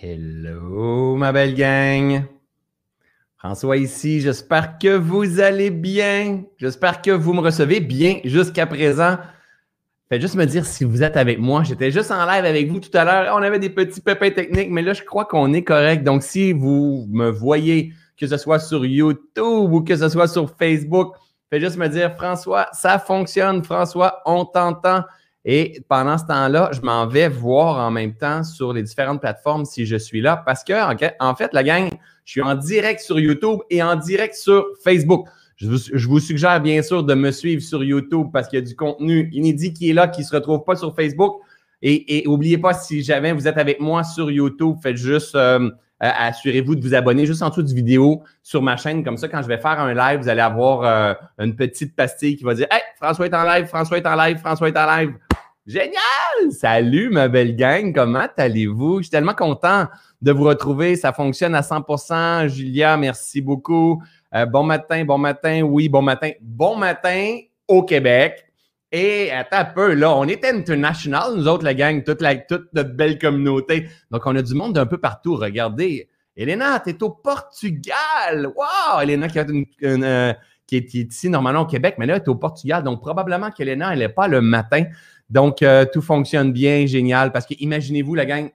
[0.00, 2.22] Hello, ma belle gang.
[3.36, 4.20] François ici.
[4.20, 6.44] J'espère que vous allez bien.
[6.56, 9.16] J'espère que vous me recevez bien jusqu'à présent.
[10.08, 11.64] Faites juste me dire si vous êtes avec moi.
[11.64, 13.34] J'étais juste en live avec vous tout à l'heure.
[13.36, 16.04] On avait des petits pépins techniques, mais là, je crois qu'on est correct.
[16.04, 20.48] Donc, si vous me voyez, que ce soit sur YouTube ou que ce soit sur
[20.56, 21.16] Facebook,
[21.50, 23.64] faites juste me dire, François, ça fonctionne.
[23.64, 25.02] François, on t'entend.
[25.50, 29.64] Et pendant ce temps-là, je m'en vais voir en même temps sur les différentes plateformes
[29.64, 30.74] si je suis là parce que,
[31.20, 31.88] en fait, la gang,
[32.26, 35.26] je suis en direct sur YouTube et en direct sur Facebook.
[35.56, 38.76] Je vous, suggère bien sûr de me suivre sur YouTube parce qu'il y a du
[38.76, 41.40] contenu inédit qui est là, qui ne se retrouve pas sur Facebook.
[41.80, 45.70] Et, n'oubliez pas, si jamais vous êtes avec moi sur YouTube, faites juste, euh, euh,
[46.00, 49.02] assurez-vous de vous abonner juste en dessous du vidéo sur ma chaîne.
[49.02, 52.36] Comme ça, quand je vais faire un live, vous allez avoir euh, une petite pastille
[52.36, 54.98] qui va dire Hey, François est en live, François est en live, François est en
[54.98, 55.14] live.
[55.68, 56.50] Génial!
[56.50, 59.00] Salut ma belle gang, comment allez-vous?
[59.00, 59.86] Je suis tellement content
[60.22, 60.96] de vous retrouver.
[60.96, 62.48] Ça fonctionne à 100%.
[62.48, 64.02] Julia, merci beaucoup.
[64.34, 66.30] Euh, bon matin, bon matin, oui, bon matin.
[66.40, 68.46] Bon matin au Québec.
[68.90, 72.36] Et attends un peu, là, on est international, nous autres, la gang, toute, la,
[72.72, 73.90] notre belle communauté.
[74.10, 75.36] Donc, on a du monde d'un peu partout.
[75.36, 76.08] Regardez.
[76.34, 78.46] Elena, tu es au Portugal.
[78.56, 79.00] Wow!
[79.02, 79.38] Elena qui,
[79.82, 80.32] euh,
[80.66, 82.82] qui, est, ici normalement au Québec, mais là, elle est au Portugal.
[82.82, 84.84] Donc, probablement qu'Elena, elle n'est pas le matin.
[85.30, 87.32] Donc, euh, tout fonctionne bien, génial.
[87.32, 88.50] Parce que imaginez-vous, la gang,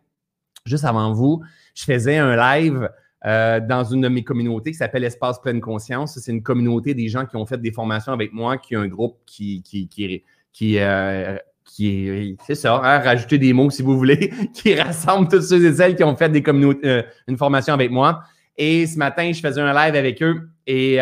[0.66, 1.42] juste avant vous,
[1.76, 2.90] je faisais un live
[3.26, 6.18] euh, dans une de mes communautés qui s'appelle Espace Pleine Conscience.
[6.20, 8.88] C'est une communauté des gens qui ont fait des formations avec moi, qui a un
[8.88, 13.82] groupe qui, qui, qui, qui, euh, qui est, c'est ça, hein, rajouter des mots si
[13.82, 17.74] vous voulez, qui rassemble tous ceux et celles qui ont fait des communautés, une formation
[17.74, 18.24] avec moi.
[18.58, 20.98] Et ce matin, je faisais un live avec eux et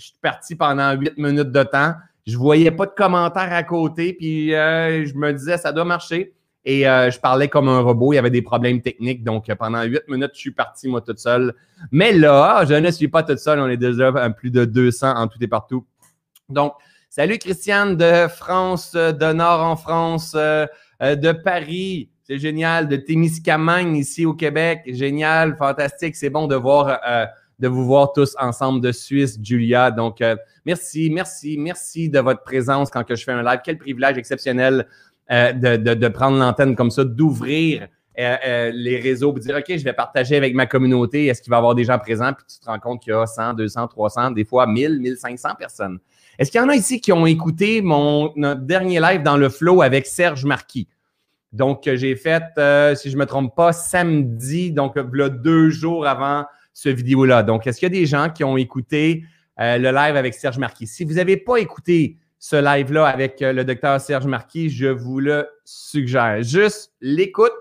[0.00, 1.94] je suis parti pendant huit minutes de temps.
[2.30, 6.32] Je voyais pas de commentaires à côté, puis euh, je me disais, ça doit marcher.
[6.64, 9.24] Et euh, je parlais comme un robot, il y avait des problèmes techniques.
[9.24, 11.54] Donc, pendant huit minutes, je suis parti, moi, toute seule.
[11.90, 13.58] Mais là, je ne suis pas toute seule.
[13.58, 15.84] On est déjà plus de 200 en tout et partout.
[16.48, 16.74] Donc,
[17.08, 20.66] salut Christiane de France, de Nord en France, euh,
[21.00, 22.10] de Paris.
[22.22, 22.86] C'est génial.
[22.86, 24.82] De Témiscamingue, ici au Québec.
[24.86, 26.14] Génial, fantastique.
[26.14, 27.00] C'est bon de voir
[27.60, 29.90] de vous voir tous ensemble de Suisse, Julia.
[29.90, 30.34] Donc, euh,
[30.64, 33.60] merci, merci, merci de votre présence quand je fais un live.
[33.62, 34.86] Quel privilège exceptionnel
[35.30, 37.86] euh, de, de, prendre l'antenne comme ça, d'ouvrir
[38.18, 41.26] euh, les réseaux, pour dire, OK, je vais partager avec ma communauté.
[41.26, 42.32] Est-ce qu'il va y avoir des gens présents?
[42.32, 45.50] Puis tu te rends compte qu'il y a 100, 200, 300, des fois 1000, 1500
[45.58, 45.98] personnes.
[46.38, 49.82] Est-ce qu'il y en a ici qui ont écouté mon dernier live dans le flow
[49.82, 50.88] avec Serge Marquis?
[51.52, 52.42] Donc, j'ai fait,
[52.96, 56.46] si je ne me trompe pas, samedi, donc là, deux jours avant
[56.80, 57.42] ce vidéo-là.
[57.42, 59.24] Donc, est-ce qu'il y a des gens qui ont écouté
[59.60, 60.86] euh, le live avec Serge Marquis?
[60.86, 65.20] Si vous n'avez pas écouté ce live-là avec euh, le docteur Serge Marquis, je vous
[65.20, 66.42] le suggère.
[66.42, 67.52] Juste l'écoute,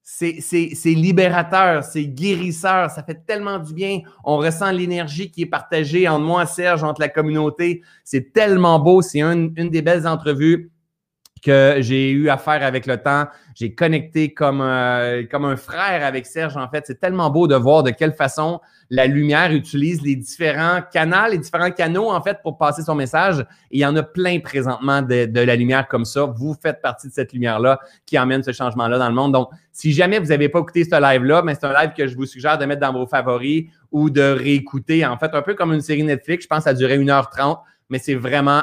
[0.00, 0.38] c'est
[0.84, 3.98] libérateur, c'est guérisseur, ça fait tellement du bien.
[4.22, 7.82] On ressent l'énergie qui est partagée entre moi, Serge, entre la communauté.
[8.04, 9.02] C'est tellement beau.
[9.02, 10.70] C'est une des belles entrevues
[11.46, 13.26] que j'ai eu à faire avec le temps.
[13.54, 16.84] J'ai connecté comme, euh, comme un frère avec Serge, en fait.
[16.86, 21.38] C'est tellement beau de voir de quelle façon la lumière utilise les différents canaux, les
[21.38, 23.40] différents canaux, en fait, pour passer son message.
[23.70, 26.24] Et il y en a plein présentement de, de la lumière comme ça.
[26.24, 29.32] Vous faites partie de cette lumière-là qui emmène ce changement-là dans le monde.
[29.32, 32.16] Donc, si jamais vous n'avez pas écouté ce live-là, mais c'est un live que je
[32.16, 35.06] vous suggère de mettre dans vos favoris ou de réécouter.
[35.06, 36.44] En fait, un peu comme une série Netflix.
[36.44, 38.62] Je pense que ça durait 1h30 mais c'est vraiment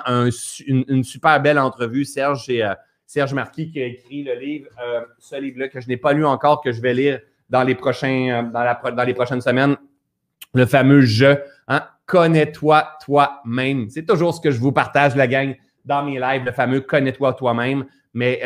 [0.68, 2.06] une, super belle entrevue.
[2.06, 2.74] Serge, c'est euh,
[3.06, 6.26] Serge Marquis qui a écrit le livre, euh, ce livre-là que je n'ai pas lu
[6.26, 7.20] encore, que je vais lire
[7.50, 9.78] dans les, prochains, euh, dans, les prochaines semaines.
[10.54, 11.38] Le fameux je.
[11.68, 11.84] Hein?
[12.06, 13.90] Connais-toi toi-même.
[13.90, 15.56] C'est toujours ce que je vous partage, la gang,
[15.86, 17.86] dans mes lives, le fameux connais-toi toi-même.
[18.14, 18.42] Mais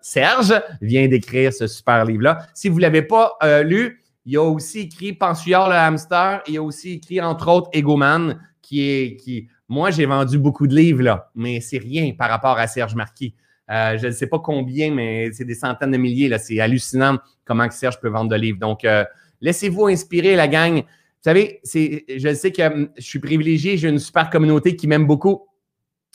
[0.00, 2.46] Serge vient d'écrire ce super livre-là.
[2.54, 6.42] Si vous ne l'avez pas lu, il a aussi écrit Pensuyard le hamster.
[6.46, 9.16] Il a aussi écrit, entre autres, Egoman, qui est.
[9.16, 12.94] Qui, moi, j'ai vendu beaucoup de livres, là, mais c'est rien par rapport à Serge
[12.94, 13.34] Marquis.
[13.70, 16.28] Euh, je ne sais pas combien, mais c'est des centaines de milliers.
[16.28, 16.38] Là.
[16.38, 18.58] C'est hallucinant comment Serge peut vendre de livres.
[18.58, 19.04] Donc, euh,
[19.40, 20.76] laissez-vous inspirer, la gang.
[20.76, 20.82] Vous
[21.22, 25.06] savez, c'est, je sais que hum, je suis privilégié, j'ai une super communauté qui m'aime
[25.06, 25.46] beaucoup.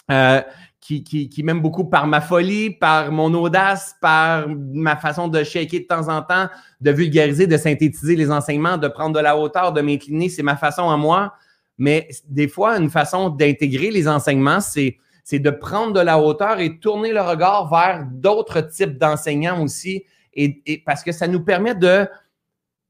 [0.09, 0.42] Euh,
[0.80, 5.44] qui, qui, qui m'aime beaucoup par ma folie, par mon audace, par ma façon de
[5.44, 6.47] shaker de temps en temps,
[6.81, 10.27] de vulgariser, de synthétiser les enseignements, de prendre de la hauteur, de m'incliner.
[10.27, 11.33] C'est ma façon à moi.
[11.81, 15.00] Mais des fois, une façon d'intégrer les enseignements, c'est,
[15.31, 20.04] de prendre de la hauteur et tourner le regard vers d'autres types d'enseignants aussi,
[20.36, 22.07] et, parce que ça nous permet de,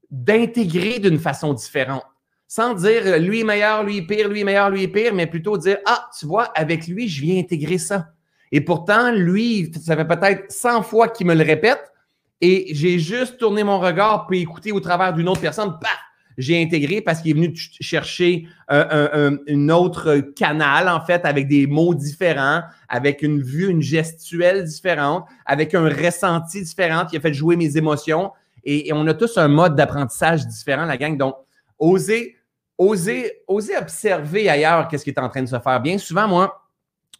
[0.10, 2.04] d'intégrer d'une façon différente.
[2.50, 5.26] Sans dire lui est meilleur, lui est pire, lui est meilleur, lui est pire, mais
[5.26, 8.10] plutôt dire Ah, tu vois, avec lui, je viens intégrer ça.
[8.52, 11.94] Et pourtant, lui, ça fait peut-être 100 fois qu'il me le répète,
[12.42, 15.78] Et j'ai juste tourné mon regard puis écouté au travers d'une autre personne.
[15.80, 16.11] Paf!
[16.38, 21.68] J'ai intégré parce qu'il est venu chercher un, une autre canal, en fait, avec des
[21.68, 27.34] mots différents, avec une vue, une gestuelle différente, avec un ressenti différent qui a fait
[27.34, 28.32] jouer mes émotions.
[28.64, 31.18] Et, on a tous un mode d'apprentissage différent, la gang.
[31.18, 31.36] Donc,
[31.80, 32.38] oser,
[32.78, 35.82] oser observer ailleurs qu'est-ce qui est en train de se faire.
[35.82, 36.62] Bien souvent, moi,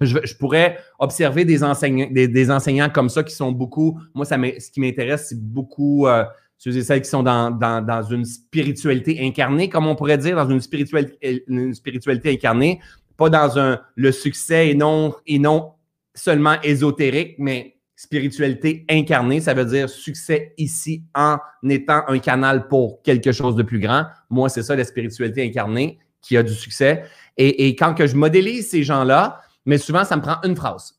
[0.02, 4.00] je, pourrais observer des enseignants, des, enseignants comme ça qui sont beaucoup.
[4.14, 6.24] Moi, ce qui m'intéresse, c'est beaucoup euh,
[6.64, 10.48] ceux et celles qui sont dans, dans, une spiritualité incarnée, comme on pourrait dire, dans
[10.48, 12.80] une spiritualité, une spiritualité incarnée,
[13.18, 15.72] pas dans un, le succès et non, et non
[16.14, 23.02] seulement ésotérique, mais spiritualité incarnée, ça veut dire succès ici en étant un canal pour
[23.02, 24.06] quelque chose de plus grand.
[24.30, 27.06] Moi, c'est ça la spiritualité incarnée qui a du succès.
[27.38, 30.94] Et, et quand que je modélise ces gens-là, mais souvent, ça me prend une phrase.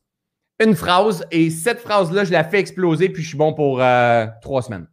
[0.61, 4.25] Une phrase, et cette phrase-là, je la fais exploser, puis je suis bon pour euh,
[4.41, 4.87] trois semaines.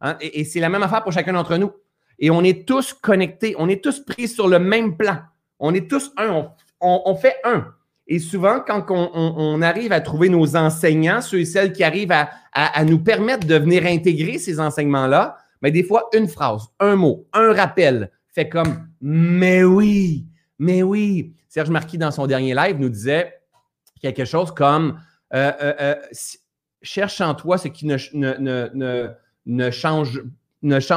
[0.00, 0.16] Hein?
[0.20, 1.72] Et, c'est la même affaire pour chacun d'entre nous.
[2.18, 5.18] Et on est tous connectés, on est tous pris sur le même plan.
[5.58, 6.48] On est tous un,
[6.80, 7.66] on fait un.
[8.08, 12.84] Et souvent, quand on, arrive à trouver nos enseignants, ceux et celles qui arrivent à,
[12.84, 17.26] nous permettre de venir intégrer ces enseignements-là, mais ben, des fois, une phrase, un mot,
[17.32, 20.26] un rappel fait comme Mais oui,
[20.58, 21.34] mais oui.
[21.48, 23.40] Serge Marquis, dans son dernier live, nous disait
[24.00, 25.00] quelque chose comme
[25.34, 25.94] euh, euh, euh,
[26.82, 29.08] Cherche en toi ce qui ne, ne,
[29.46, 30.20] ne change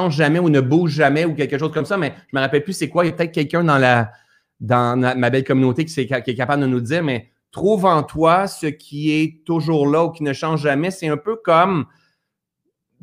[0.10, 2.63] jamais ou ne bouge jamais ou quelque chose comme ça, mais je ne me rappelle
[2.63, 3.06] plus c'est quoi.
[3.06, 7.04] Il y a peut-être quelqu'un dans ma belle communauté qui, est capable de nous dire,
[7.04, 10.92] mais trouve en toi ce qui est toujours là ou qui ne change jamais.
[10.92, 11.86] C'est un peu comme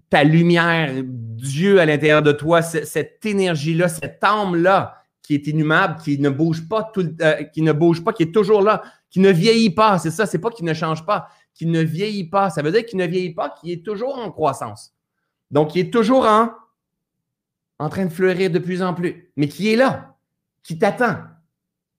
[0.09, 6.21] ta lumière, Dieu à l'intérieur de toi, cette énergie-là, cette âme-là qui est inhumable, qui
[6.21, 9.31] ne bouge pas, tout, euh, qui ne bouge pas, qui est toujours là, qui ne
[9.31, 9.99] vieillit pas.
[9.99, 12.49] C'est ça, c'est pas qui ne change pas, qui ne vieillit pas.
[12.51, 14.96] Ça veut dire qu'il ne vieillit pas, qui est toujours en croissance.
[15.51, 16.51] Donc, qui est toujours en,
[17.79, 20.17] en train de fleurir de plus en plus, mais qui est là,
[20.63, 21.19] qui t'attend,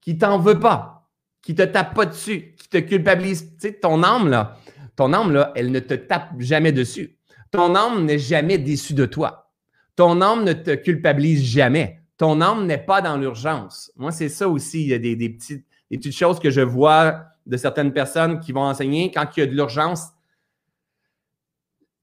[0.01, 1.09] qui t'en veut pas,
[1.41, 3.53] qui te tape pas dessus, qui te culpabilise.
[3.53, 4.57] Tu sais, ton âme, là,
[4.95, 7.17] ton âme, là, elle ne te tape jamais dessus.
[7.51, 9.51] Ton âme n'est jamais déçue de toi.
[9.95, 12.01] Ton âme ne te culpabilise jamais.
[12.17, 13.91] Ton âme n'est pas dans l'urgence.
[13.95, 14.81] Moi, c'est ça aussi.
[14.83, 18.51] Il y a des, petites, des petites choses que je vois de certaines personnes qui
[18.51, 19.11] vont enseigner.
[19.11, 20.09] Quand il y a de l'urgence,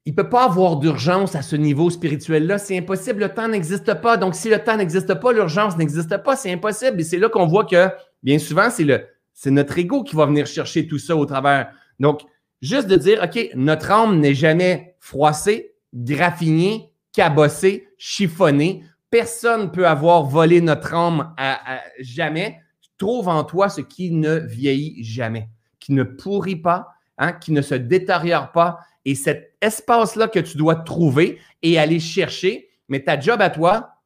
[0.06, 2.58] il ne peut pas avoir d'urgence à ce niveau spirituel-là.
[2.58, 3.20] C'est impossible.
[3.20, 4.18] Le temps n'existe pas.
[4.18, 6.36] Donc, si le temps n'existe pas, l'urgence n'existe pas.
[6.36, 7.00] C'est impossible.
[7.00, 7.88] Et c'est là qu'on voit que,
[8.22, 11.70] bien souvent, c'est, le, c'est notre ego qui va venir chercher tout ça au travers.
[12.00, 12.20] Donc,
[12.60, 18.84] juste de dire, OK, notre âme n'est jamais froissée, graffinée, cabossée, chiffonnée.
[19.08, 22.60] Personne ne peut avoir volé notre âme à, jamais.
[22.98, 25.48] Trouve en toi ce qui ne vieillit jamais,
[25.80, 30.56] qui ne pourrit pas, hein, qui ne se détériore pas et cet espace-là que tu
[30.56, 34.00] dois trouver et aller chercher, mais ta job à toi,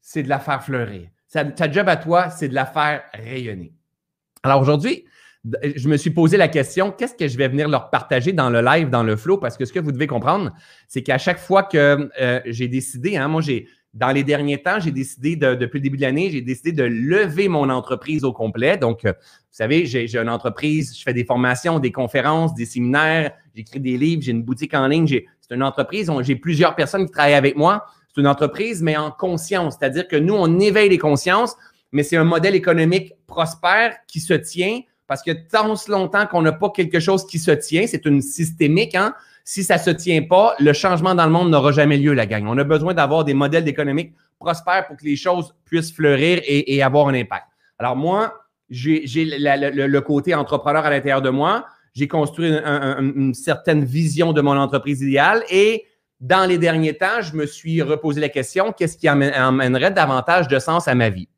[0.00, 1.08] c'est de la faire fleurir.
[1.30, 3.72] Ta job à toi, c'est de la faire rayonner.
[4.42, 5.04] Alors aujourd'hui,
[5.62, 8.60] je me suis posé la question, qu'est-ce que je vais venir leur partager dans le
[8.60, 9.38] live, dans le flow?
[9.38, 10.52] Parce que ce que vous devez comprendre,
[10.88, 14.80] c'est qu'à chaque fois que euh, j'ai décidé, hein, moi, j'ai, dans les derniers temps,
[14.80, 18.76] j'ai décidé, depuis le début de l'année, j'ai décidé de lever mon entreprise au complet.
[18.76, 23.30] Donc, euh, vous savez, j'ai une entreprise, je fais des formations, des conférences, des séminaires,
[23.54, 25.06] j'écris des livres, j'ai une boutique en ligne.
[25.06, 27.86] C'est une entreprise, j'ai plusieurs personnes qui travaillent avec moi.
[28.12, 29.76] C'est une entreprise, mais en conscience.
[29.78, 31.56] C'est-à-dire que nous, on éveille les consciences,
[31.92, 36.52] mais c'est un modèle économique prospère qui se tient parce que tant longtemps qu'on n'a
[36.52, 39.14] pas quelque chose qui se tient, c'est une systémique, hein?
[39.46, 42.24] Si ça ne se tient pas, le changement dans le monde n'aura jamais lieu, la
[42.24, 42.46] gang.
[42.46, 46.82] On a besoin d'avoir des modèles économiques prospères pour que les choses puissent fleurir et,
[46.82, 47.44] avoir un impact.
[47.78, 48.34] Alors moi,
[48.70, 51.66] j'ai le, côté entrepreneur à l'intérieur de moi.
[51.92, 55.84] J'ai construit une certaine vision de mon entreprise idéale et
[56.20, 60.58] dans les derniers temps, je me suis reposé la question, qu'est-ce qui amènerait davantage de
[60.58, 61.28] sens à ma vie?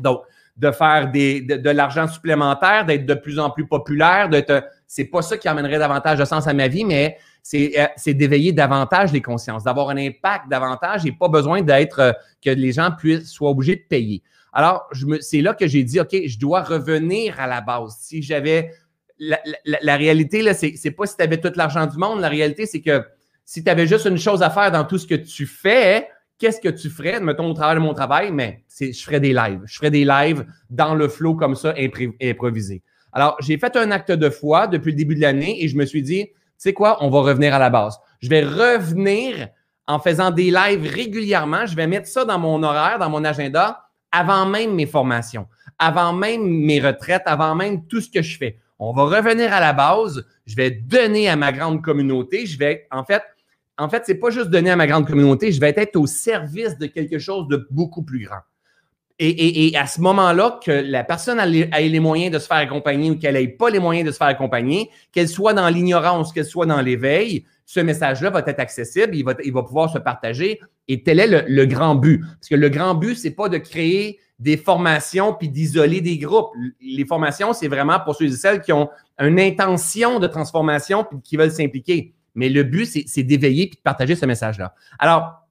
[0.00, 0.22] Donc,
[0.56, 5.22] de faire des, de, l'argent supplémentaire, d'être de plus en plus populaire, d'être, c'est pas
[5.22, 7.18] ça qui amènerait davantage de sens à ma vie, mais
[7.54, 12.12] euh, c'est d'éveiller davantage les consciences, d'avoir un impact davantage et pas besoin d'être euh,
[12.42, 14.22] que les gens puissent soient obligés de payer.
[14.52, 14.88] Alors,
[15.20, 17.98] c'est là que j'ai dit, OK, je dois revenir à la base.
[18.00, 18.70] Si j'avais
[19.18, 22.20] la, réalité, là, c'est, pas si tu avais tout l'argent du monde.
[22.20, 23.04] La réalité, c'est que
[23.44, 26.60] si tu avais juste une chose à faire dans tout ce que tu fais, qu'est-ce
[26.60, 28.32] que tu ferais, mettons, au travail de mon travail?
[28.32, 29.60] Mais je ferais des lives.
[29.66, 31.74] Je ferais des lives dans le flow comme ça,
[32.22, 32.82] improvisé.
[33.16, 35.86] Alors, j'ai fait un acte de foi depuis le début de l'année et je me
[35.86, 37.98] suis dit, sais quoi, on va revenir à la base.
[38.20, 39.48] Je vais revenir
[39.86, 41.64] en faisant des lives régulièrement.
[41.64, 45.46] Je vais mettre ça dans mon horaire, dans mon agenda, avant même mes formations,
[45.78, 48.58] avant même mes retraites, avant même tout ce que je fais.
[48.78, 50.22] On va revenir à la base.
[50.44, 52.44] Je vais donner à ma grande communauté.
[52.44, 53.22] Je vais, en fait,
[53.78, 56.76] en fait, c'est pas juste donner à ma grande communauté, je vais être au service
[56.76, 58.40] de quelque chose de beaucoup plus grand.
[59.18, 63.18] Et, à ce moment-là, que la personne ait les moyens de se faire accompagner ou
[63.18, 66.66] qu'elle n'ait pas les moyens de se faire accompagner, qu'elle soit dans l'ignorance, qu'elle soit
[66.66, 70.60] dans l'éveil, ce message-là va être accessible, il va, il va pouvoir se partager.
[70.86, 72.20] Et tel est le, grand but.
[72.20, 76.50] Parce que le grand but, c'est pas de créer des formations puis d'isoler des groupes.
[76.80, 81.18] Les formations, c'est vraiment pour ceux et celles qui ont une intention de transformation puis
[81.22, 82.12] qui veulent s'impliquer.
[82.34, 84.74] Mais le but, c'est d'éveiller puis de partager ce message-là.
[84.98, 85.45] Alors,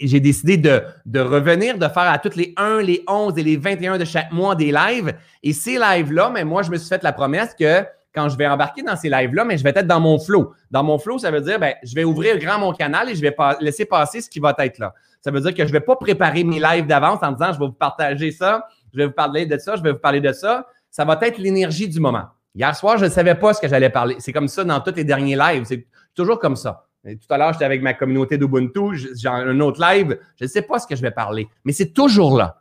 [0.00, 3.56] j'ai décidé de, de, revenir, de faire à toutes les 1, les 11 et les
[3.56, 5.14] 21 de chaque mois des lives.
[5.42, 7.84] Et ces lives-là, mais moi, je me suis fait la promesse que
[8.14, 10.52] quand je vais embarquer dans ces lives-là, mais je vais être dans mon flow.
[10.70, 13.20] Dans mon flow, ça veut dire, ben, je vais ouvrir grand mon canal et je
[13.20, 14.94] vais laisser passer ce qui va être là.
[15.20, 17.58] Ça veut dire que je ne vais pas préparer mes lives d'avance en disant, je
[17.58, 20.32] vais vous partager ça, je vais vous parler de ça, je vais vous parler de
[20.32, 20.66] ça.
[20.90, 22.24] Ça va être l'énergie du moment.
[22.54, 24.16] Hier soir, je ne savais pas ce que j'allais parler.
[24.18, 25.64] C'est comme ça dans tous les derniers lives.
[25.64, 26.86] C'est toujours comme ça.
[27.04, 30.62] Tout à l'heure, j'étais avec ma communauté d'Ubuntu, j'ai un autre live, je ne sais
[30.62, 32.60] pas ce que je vais parler, mais c'est toujours là.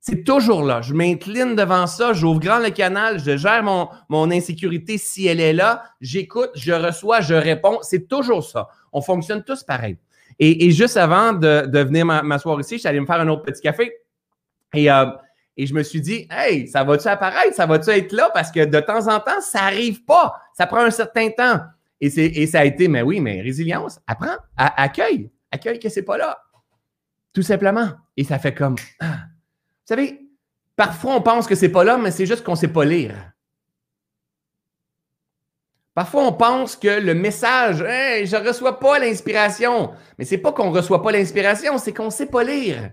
[0.00, 0.82] C'est toujours là.
[0.82, 5.40] Je m'incline devant ça, j'ouvre grand le canal, je gère mon, mon insécurité si elle
[5.40, 7.78] est là, j'écoute, je reçois, je réponds.
[7.82, 8.68] C'est toujours ça.
[8.92, 9.98] On fonctionne tous pareil.
[10.38, 13.42] Et, juste avant de, de venir m'asseoir ici, je suis allé me faire un autre
[13.42, 13.92] petit café.
[14.74, 15.06] Et, euh,
[15.56, 17.54] et je me suis dit, hey, ça va-tu apparaître?
[17.54, 18.30] Ça va-tu être là?
[18.32, 20.34] Parce que de temps en temps, ça n'arrive pas.
[20.54, 21.60] Ça prend un certain temps.
[22.00, 22.08] Et,
[22.42, 26.38] et ça a été, mais oui, mais résilience, apprends, accueille, accueille que c'est pas là.
[27.32, 27.90] Tout simplement.
[28.16, 30.20] Et ça fait comme, ah, vous savez,
[30.74, 33.32] parfois on pense que c'est pas là, mais c'est juste qu'on sait pas lire.
[35.96, 39.94] Parfois, on pense que le message, je ne reçois pas l'inspiration.
[40.18, 42.90] Mais ce n'est pas qu'on ne reçoit pas l'inspiration, c'est qu'on ne sait pas lire.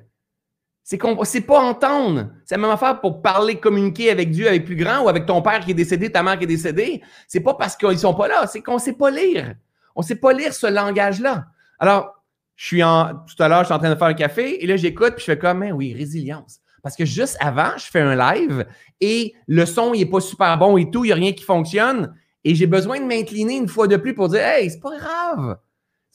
[0.94, 2.28] C'est qu'on ne sait pas entendre.
[2.46, 5.42] C'est la même affaire pour parler, communiquer avec Dieu, avec plus grand, ou avec ton
[5.42, 7.02] père qui est décédé, ta mère qui est décédée.
[7.28, 9.56] C'est pas parce qu'ils ne sont pas là, c'est qu'on ne sait pas lire.
[9.96, 11.48] On ne sait pas lire ce langage-là.
[11.80, 12.24] Alors,
[12.56, 14.68] je suis en, tout à l'heure, je suis en train de faire un café, et
[14.68, 16.60] là, j'écoute, puis je fais comme, oui, résilience.
[16.84, 18.64] Parce que juste avant, je fais un live
[19.02, 21.44] et le son, il n'est pas super bon et tout, il n'y a rien qui
[21.44, 22.14] fonctionne.
[22.44, 25.58] Et j'ai besoin de m'incliner une fois de plus pour dire Hey, c'est pas grave.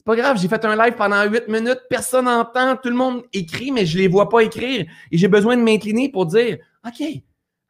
[0.09, 3.71] Pas grave, j'ai fait un live pendant huit minutes, personne n'entend, tout le monde écrit,
[3.71, 4.87] mais je ne les vois pas écrire.
[5.11, 7.03] Et j'ai besoin de m'incliner pour dire OK,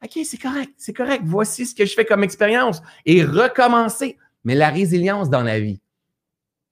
[0.02, 2.80] OK, c'est correct, c'est correct, voici ce que je fais comme expérience.
[3.04, 4.16] Et recommencer.
[4.44, 5.82] Mais la résilience dans la vie,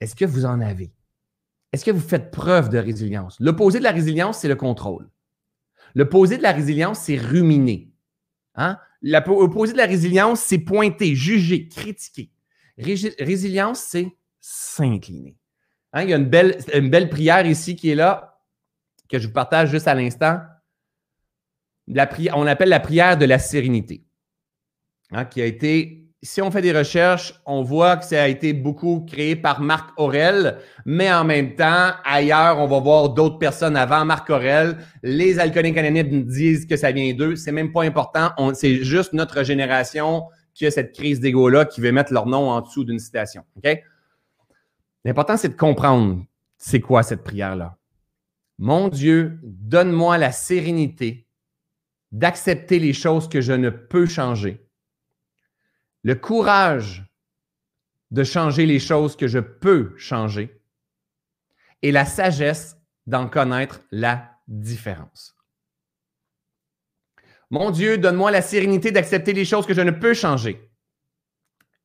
[0.01, 0.91] est-ce que vous en avez?
[1.75, 3.37] Est-ce que vous faites preuve de résilience?
[3.39, 5.11] L'opposé de la résilience, c'est le contrôle.
[5.95, 7.91] L'opposé de la résilience, c'est ruminer.
[8.55, 8.79] Hein?
[9.03, 12.31] L'opposé de la résilience, c'est pointer, juger, critiquer.
[12.79, 15.37] résilience, c'est s'incliner.
[15.93, 16.03] Hein?
[16.03, 16.29] Il y a une
[16.91, 18.41] belle, prière ici qui est là,
[19.09, 20.41] que je vous partage juste à l'instant.
[22.35, 24.05] on appelle la prière de la sérénité,
[25.13, 25.25] hein?
[25.25, 29.07] qui a été si on fait des recherches, on voit que ça a été beaucoup
[29.09, 34.05] créé par Marc Aurel, mais en même temps, ailleurs, on va voir d'autres personnes avant
[34.05, 34.79] Marc Aurel.
[35.05, 37.37] Les alcooliques anonymes disent que ça vient d'eux.
[37.37, 38.31] C'est même pas important.
[38.55, 42.61] C'est juste notre génération qui a cette crise d'ego-là qui veut mettre leur nom en
[42.63, 43.45] dessous d'une citation.
[45.09, 46.23] L'important, c'est de comprendre
[46.59, 47.79] c'est quoi cette prière-là.
[48.59, 51.27] Mon Dieu, donne-moi la sérénité
[52.13, 54.69] d'accepter les choses que je ne peux changer
[56.03, 57.07] le courage
[58.11, 60.61] de changer les choses que je peux changer
[61.81, 65.39] et la sagesse d'en connaître la différence.
[67.49, 70.71] Mon Dieu, donne-moi la sérénité d'accepter les choses que je ne peux changer.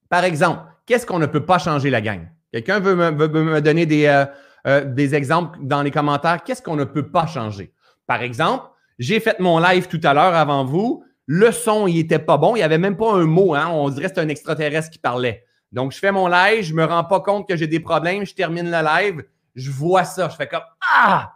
[0.09, 2.27] Par exemple, qu'est-ce qu'on ne peut pas changer la gang?
[2.53, 4.25] Quelqu'un veut me, donner des, euh,
[4.67, 6.43] euh, des exemples dans les commentaires.
[6.43, 7.73] Qu'est-ce qu'on ne peut pas changer?
[8.05, 8.67] Par exemple,
[8.99, 11.03] j'ai fait mon live tout à l'heure avant vous.
[11.25, 12.55] Le son, il était pas bon.
[12.55, 13.55] Il n'y avait même pas un mot.
[13.55, 13.69] Hein?
[13.71, 15.45] On dirait que c'est un extraterrestre qui parlait.
[15.71, 18.35] Donc, je fais mon live, je me rends pas compte que j'ai des problèmes, je
[18.35, 19.23] termine le live,
[19.55, 20.61] je vois ça, je fais comme
[20.95, 21.33] Ah!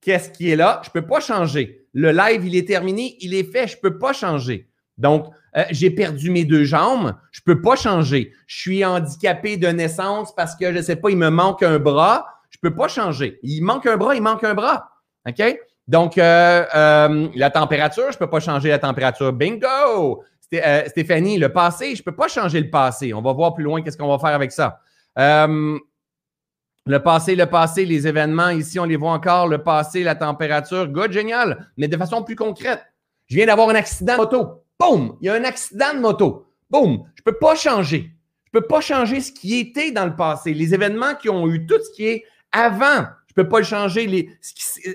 [0.00, 0.80] Qu'est-ce qui est là?
[0.82, 1.86] Je ne peux pas changer.
[1.92, 4.68] Le live, il est terminé, il est fait, je ne peux pas changer.
[4.98, 8.32] Donc, euh, j'ai perdu mes deux jambes, je ne peux pas changer.
[8.46, 11.78] Je suis handicapé de naissance parce que, je ne sais pas, il me manque un
[11.78, 13.38] bras, je ne peux pas changer.
[13.42, 14.90] Il manque un bras, il manque un bras.
[15.26, 15.42] OK?
[15.88, 19.32] Donc, euh, euh, la température, je ne peux pas changer la température.
[19.32, 20.22] Bingo!
[20.42, 23.14] Stéphanie, le passé, je ne peux pas changer le passé.
[23.14, 24.80] On va voir plus loin qu'est-ce qu'on va faire avec ça.
[25.16, 25.78] le
[27.02, 29.48] passé, le passé, les événements, ici, on les voit encore.
[29.48, 30.86] Le passé, la température.
[30.86, 31.70] Good, génial.
[31.76, 32.84] Mais de façon plus concrète.
[33.26, 34.65] Je viens d'avoir un accident de moto.
[34.78, 35.16] Boum!
[35.20, 36.46] Il y a un accident de moto.
[36.70, 37.04] Boum!
[37.14, 38.12] Je ne peux pas changer.
[38.44, 40.54] Je ne peux pas changer ce qui était dans le passé.
[40.54, 43.06] Les événements qui ont eu tout ce qui est avant
[43.36, 44.06] je ne peux pas le changer.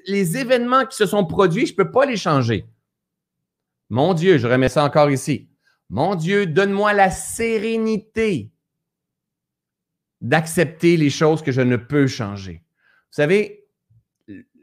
[0.08, 2.66] Les, événements qui se sont produits, je ne peux pas les changer.
[3.90, 5.48] Mon Dieu, je remets ça encore ici.
[5.90, 8.50] Mon Dieu, donne-moi la sérénité
[10.22, 12.64] d'accepter les choses que je ne peux changer.
[12.64, 13.68] Vous savez,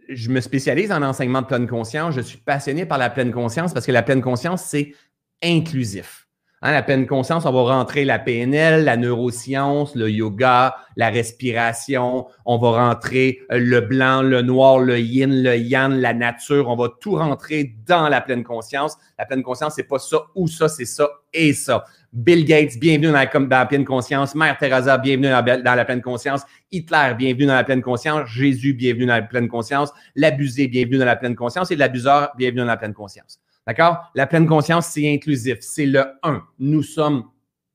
[0.08, 2.16] je me spécialise en enseignement de pleine conscience.
[2.16, 4.94] Je suis passionné par la pleine conscience parce que la pleine conscience, c'est
[5.42, 6.28] inclusif.
[6.60, 12.26] Hein, la pleine conscience, on va rentrer la PNL, la neuroscience, le yoga, la respiration.
[12.46, 16.68] On va rentrer euh, le blanc, le noir, le yin, le yang, la nature.
[16.68, 18.96] On va tout rentrer dans la pleine conscience.
[19.20, 21.84] La pleine conscience, c'est pas ça ou ça, c'est ça et ça.
[22.12, 24.34] Bill Gates, bienvenue dans la, pleine conscience.
[24.34, 26.42] Mère Teresa, bienvenue dans la, pleine conscience.
[26.72, 28.28] Hitler, bienvenue dans la pleine conscience.
[28.30, 29.92] Jésus, bienvenue dans la pleine conscience.
[30.16, 31.70] L'abusé, bienvenue dans la pleine conscience.
[31.70, 33.38] Et l'abuseur, bienvenue dans la pleine conscience.
[33.68, 34.10] D'accord?
[34.14, 35.58] La pleine conscience, c'est inclusif.
[35.60, 36.42] C'est le un.
[36.58, 37.24] Nous sommes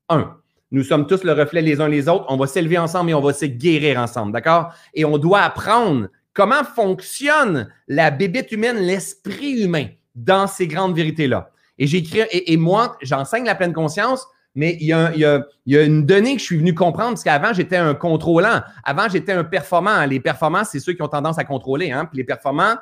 [0.10, 0.36] un.
[0.72, 2.26] Nous sommes tous le reflet les uns les autres.
[2.30, 4.32] On va s'élever ensemble et on va se guérir ensemble.
[4.32, 4.74] D'accord?
[4.96, 9.86] Et on doit apprendre comment fonctionne la bébête humaine, l'esprit humain
[10.16, 11.52] dans ces grandes vérités-là.
[11.78, 15.20] Et j'écris, et, moi, j'enseigne la pleine conscience, mais il y, a, il,
[15.68, 18.62] y a, une donnée que je suis venu comprendre, parce qu'avant, j'étais un contrôlant.
[18.84, 20.06] Avant, j'étais un performant.
[20.06, 21.92] Les performants, c'est ceux qui ont tendance à contrôler.
[21.92, 22.06] Hein?
[22.06, 22.78] Puis les performants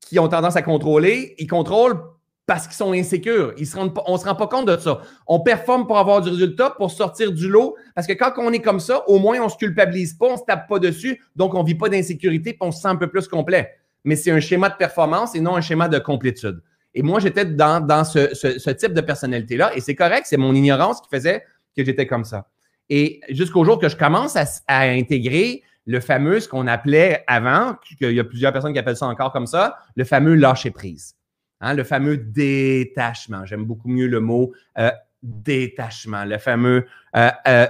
[0.00, 2.00] qui ont tendance à contrôler, ils contrôlent
[2.46, 3.54] parce qu'ils sont insécures.
[3.78, 5.00] On ne se rend pas compte de ça.
[5.26, 8.60] On performe pour avoir du résultat, pour sortir du lot, parce que quand on est
[8.60, 11.22] comme ça, au moins on ne se culpabilise pas, on ne se tape pas dessus,
[11.36, 13.74] donc on ne vit pas d'insécurité, puis on se sent un peu plus complet.
[14.04, 16.62] Mais c'est un schéma de performance et non un schéma de complétude.
[16.92, 21.00] Et moi, j'étais dans, dans ce, type de personnalité-là, et c'est correct, c'est mon ignorance
[21.00, 21.42] qui faisait
[21.76, 22.48] que j'étais comme ça.
[22.90, 27.76] Et jusqu'au jour que je commence à, à intégrer le fameux, ce qu'on appelait avant,
[27.98, 31.16] qu'il y a plusieurs personnes qui appellent ça encore comme ça, le fameux lâcher prise.
[31.60, 33.46] Hein, le fameux détachement.
[33.46, 34.90] J'aime beaucoup mieux le mot euh,
[35.22, 37.66] détachement, le fameux euh, euh,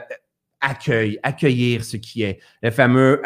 [0.61, 3.23] accueil, accueillir ce qui est, le fameux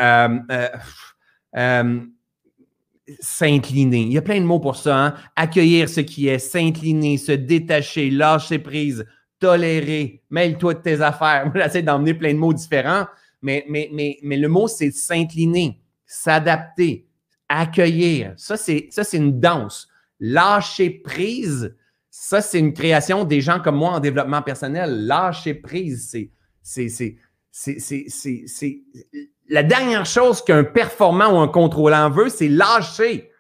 [3.20, 4.00] s'incliner.
[4.02, 5.06] Il y a plein de mots pour ça.
[5.06, 5.14] Hein.
[5.34, 9.06] Accueillir ce qui est, s'incliner, se détacher, lâcher prise,
[9.38, 11.50] tolérer, mêle-toi de tes affaires.
[11.54, 13.06] j'essaie d'emmener plein de mots différents,
[13.40, 17.06] mais, mais, le mot, c'est s'incliner, s'adapter,
[17.48, 18.34] accueillir.
[18.36, 19.88] Ça, c'est une danse.
[20.20, 21.76] Lâcher prise,
[22.10, 25.06] ça, c'est une création des gens comme moi en développement personnel.
[25.06, 26.16] Lâcher prise,
[26.62, 27.16] c'est,
[29.48, 33.30] la dernière chose qu'un performant ou un contrôlant veut, c'est lâcher.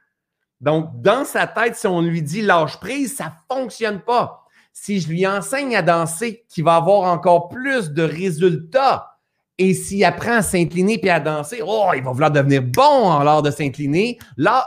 [0.60, 4.44] Donc, dans sa tête, si on lui dit lâche prise, ça ne fonctionne pas.
[4.72, 9.17] Si je lui enseigne à danser, qu'il va avoir encore plus de résultats,
[9.58, 13.24] et s'il apprend à s'incliner puis à danser, oh, il va vouloir devenir bon en
[13.24, 14.16] l'art de s'incliner,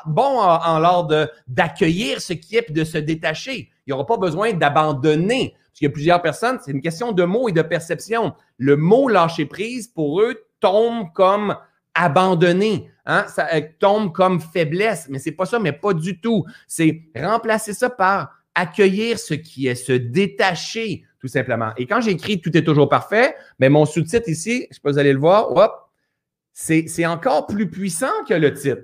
[0.05, 1.07] bon en, l'art
[1.47, 3.69] d'accueillir ce qui est et de se détacher.
[3.85, 5.55] Il n'y aura pas besoin d'abandonner.
[5.55, 8.33] Parce qu'il y a plusieurs personnes, c'est une question de mots et de perception.
[8.57, 11.55] Le mot lâcher prise, pour eux, tombe comme
[11.95, 12.91] abandonner.
[13.05, 13.25] Hein?
[13.29, 15.07] Ça euh, tombe comme faiblesse.
[15.09, 16.45] Mais c'est pas ça, mais pas du tout.
[16.67, 21.71] C'est remplacer ça par accueillir ce qui est, se détacher tout simplement.
[21.77, 25.13] Et quand j'écris Tout est toujours parfait, mais mon sous-titre ici, je si vous allez
[25.13, 25.71] le voir, hop,
[26.51, 28.81] c'est encore plus puissant que le titre.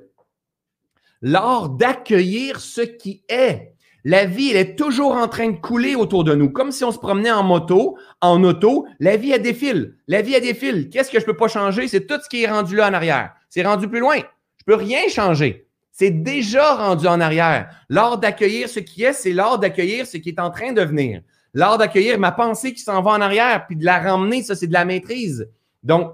[1.21, 3.73] L'art d'accueillir ce qui est.
[4.03, 6.91] La vie, elle est toujours en train de couler autour de nous, comme si on
[6.91, 8.85] se promenait en moto, en auto.
[8.99, 9.95] La vie, elle défile.
[10.07, 10.89] La vie, elle défile.
[10.89, 11.87] Qu'est-ce que je ne peux pas changer?
[11.87, 13.33] C'est tout ce qui est rendu là en arrière.
[13.49, 14.17] C'est rendu plus loin.
[14.17, 15.67] Je peux rien changer.
[15.91, 17.69] C'est déjà rendu en arrière.
[17.89, 21.21] L'art d'accueillir ce qui est, c'est l'art d'accueillir ce qui est en train de venir.
[21.57, 24.67] L'art d'accueillir ma pensée qui s'en va en arrière, puis de la ramener, ça, c'est
[24.67, 25.49] de la maîtrise.
[25.81, 26.13] Donc,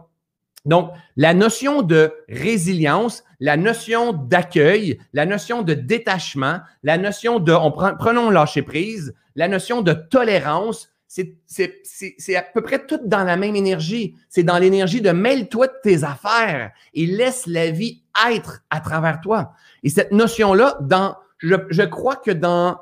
[0.63, 7.51] donc, la notion de résilience, la notion d'accueil, la notion de détachement, la notion de,
[7.51, 13.25] on prend, prenons lâcher prise, la notion de tolérance, c'est à peu près tout dans
[13.25, 14.15] la même énergie.
[14.29, 18.01] C'est dans l'énergie de mêle-toi de tes affaires et laisse la vie
[18.31, 19.51] être à travers toi.
[19.83, 22.77] Et cette notion-là, dans, je, je crois que dans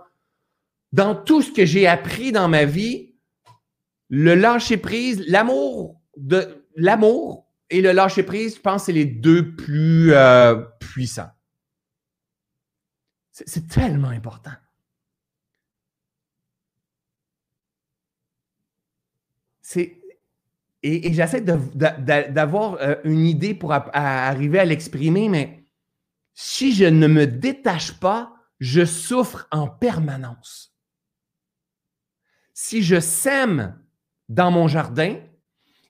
[0.92, 3.16] dans tout ce que j'ai appris dans ma vie,
[4.10, 9.56] le lâcher prise, l'amour de l'amour et le lâcher prise, je pense, c'est les deux
[9.56, 11.32] plus euh, puissants.
[13.32, 14.52] C'est tellement important.
[19.62, 20.02] C'est
[20.84, 25.64] et, j'essaie d'avoir euh, une idée pour arriver à l'exprimer, mais
[26.34, 30.72] si je ne me détache pas, je souffre en permanence
[32.62, 33.76] si je sème
[34.30, 35.16] dans mon jardin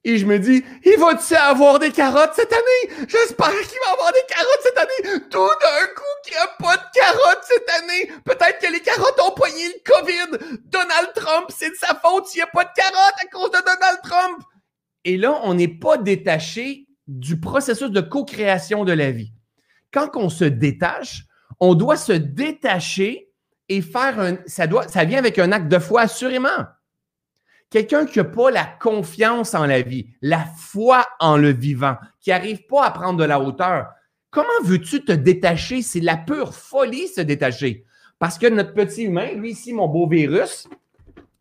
[0.06, 3.08] et je me dis, il va-tu avoir des carottes cette année?
[3.10, 5.20] J'espère qu'il va avoir des carottes cette année.
[5.30, 8.12] Tout d'un coup, qu'il n'y a pas de carottes cette année.
[8.24, 10.60] Peut-être que les carottes ont poigné le COVID.
[10.64, 13.60] Donald Trump, c'est de sa faute s'il n'y a pas de carottes à cause de
[13.60, 14.44] Donald Trump.
[15.04, 19.34] Et là, on n'est pas détaché du processus de co-création de la vie.
[19.94, 21.26] Quand on se détache,
[21.60, 23.31] on doit se détacher
[23.72, 24.38] et faire un.
[24.46, 26.50] Ça, doit, ça vient avec un acte de foi, assurément.
[27.70, 32.32] Quelqu'un qui n'a pas la confiance en la vie, la foi en le vivant, qui
[32.32, 33.88] n'arrive pas à prendre de la hauteur.
[34.30, 35.82] Comment veux-tu te détacher?
[35.82, 37.86] C'est la pure folie se détacher.
[38.20, 40.68] Parce que notre petit humain, lui ici, mon beau virus,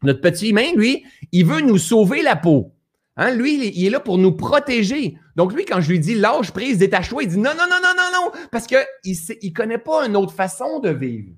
[0.02, 2.72] notre petit humain, lui, il veut nous sauver la peau.
[3.16, 3.32] Hein?
[3.32, 5.16] Lui, il est là pour nous protéger.
[5.34, 7.94] Donc, lui, quand je lui dis lâche prise, détache-toi, il dit non, non, non, non,
[7.96, 11.32] non, non, parce qu'il ne connaît pas une autre façon de vivre.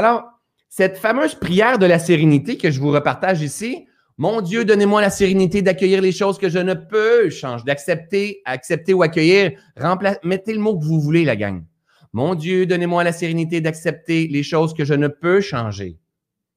[0.00, 0.24] Alors,
[0.70, 3.86] cette fameuse prière de la sérénité que je vous repartage ici,
[4.16, 8.94] mon Dieu, donnez-moi la sérénité d'accueillir les choses que je ne peux changer, d'accepter, accepter
[8.94, 9.50] ou accueillir.
[10.22, 11.62] mettez le mot que vous voulez, la gang.
[12.14, 15.98] Mon Dieu, donnez-moi la sérénité d'accepter les choses que je ne peux changer.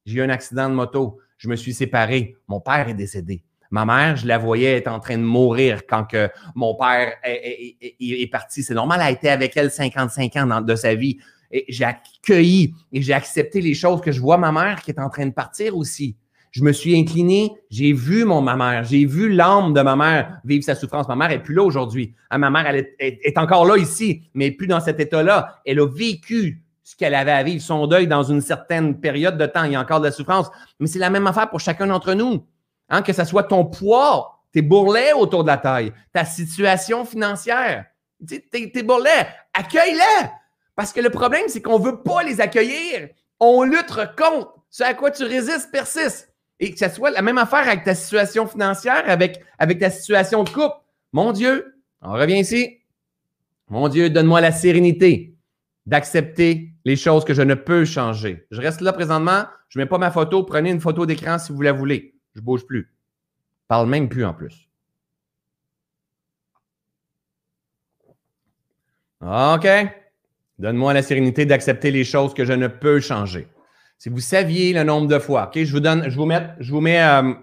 [0.06, 1.19] J'ai eu un accident de moto.
[1.38, 2.38] Je me suis séparé.
[2.47, 3.43] Mon père est décédé.
[3.71, 6.15] Ma mère, je la voyais être en train de mourir quand
[6.56, 8.63] mon père est, parti.
[8.63, 11.17] C'est normal, elle a été avec elle 55 ans de sa vie.
[11.54, 15.00] Et j'ai accueilli et j'ai accepté les choses que je vois ma mère qui est
[15.00, 16.18] en train de partir aussi
[16.54, 20.39] je me suis incliné, j'ai vu mon ma mère, j'ai vu l'âme de ma mère
[20.46, 21.08] vivre sa souffrance.
[21.08, 22.13] Ma mère est plus là aujourd'hui.
[22.30, 25.60] Hein, ma mère, elle est, encore là ici, mais plus dans cet état-là.
[25.66, 29.48] Elle a vécu ce qu'elle avait à vivre, son deuil dans une certaine période de
[29.48, 29.63] temps.
[29.63, 30.48] Il y a encore de la souffrance.
[30.80, 32.46] Mais c'est la même affaire pour chacun d'entre nous.
[32.89, 37.86] Hein, que ce soit ton poids, tes bourrelets autour de la taille, ta situation financière,
[38.28, 40.30] tes, tes bourrelets, accueille-les.
[40.75, 43.09] Parce que le problème, c'est qu'on ne veut pas les accueillir.
[43.39, 44.55] On lutte contre.
[44.69, 47.93] Ce à quoi tu résistes persiste et que ce soit la même affaire avec ta
[47.93, 49.43] situation financière, avec,
[49.79, 50.77] ta situation de couple.
[51.12, 52.79] Mon Dieu, on revient ici.
[53.69, 55.36] Mon Dieu, donne-moi la sérénité
[55.86, 58.47] d'accepter les choses que je ne peux changer.
[58.49, 61.51] Je reste là présentement, je ne mets pas ma photo, prenez une photo d'écran si
[61.51, 62.15] vous la voulez.
[62.33, 62.93] Je ne bouge plus.
[63.62, 64.69] Je parle même plus en plus.
[69.21, 69.67] OK.
[70.63, 73.49] Donne-moi la sérénité d'accepter les choses que je ne peux changer.
[73.97, 76.71] Si vous saviez le nombre de fois, OK, je vous donne, je vous mets, je
[76.71, 77.34] vous mets euh,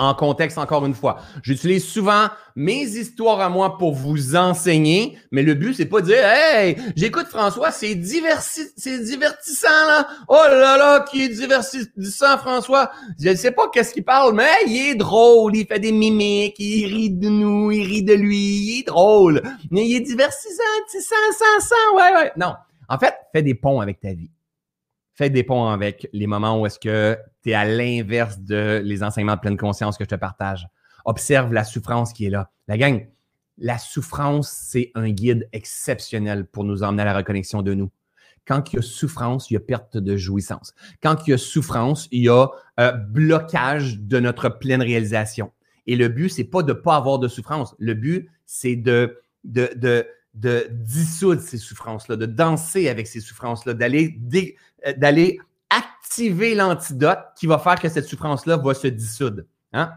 [0.00, 1.18] en contexte encore une fois.
[1.42, 6.06] J'utilise souvent mes histoires à moi pour vous enseigner, mais le but, c'est pas de
[6.06, 10.08] dire Hey, j'écoute François, c'est divertissant, là.
[10.28, 12.90] Oh là là, qui est divertissant, François?
[13.20, 16.56] Je ne sais pas qu'est-ce qu'il parle, mais il est drôle, il fait des mimiques,
[16.58, 19.42] il rit de nous, il rit de lui, il est drôle.
[19.70, 22.32] Mais il est divertissant, tissant, sans, sans, ouais, ouais.
[22.36, 22.54] Non.
[22.88, 24.30] En fait, fais des ponts avec ta vie
[25.20, 29.02] fais des ponts avec les moments où est-ce que tu es à l'inverse de les
[29.02, 30.68] enseignements de pleine conscience que je te partage.
[31.04, 32.50] Observe la souffrance qui est là.
[32.68, 33.06] La gang,
[33.58, 37.90] la souffrance, c'est un guide exceptionnel pour nous emmener à la reconnexion de nous.
[38.46, 40.74] Quand il y a souffrance, il y a perte de jouissance.
[41.02, 42.48] Quand il y a souffrance, il y a
[42.80, 45.52] euh, blocage de notre pleine réalisation.
[45.86, 47.74] Et le but, c'est pas de ne pas avoir de souffrance.
[47.78, 53.74] Le but, c'est de, de, de de dissoudre ces souffrances-là, de danser avec ces souffrances-là,
[53.74, 54.18] d'aller,
[54.86, 55.40] euh, d'aller
[56.10, 59.44] activer l'antidote qui va faire que cette souffrance-là va se dissoudre.
[59.72, 59.96] Hein?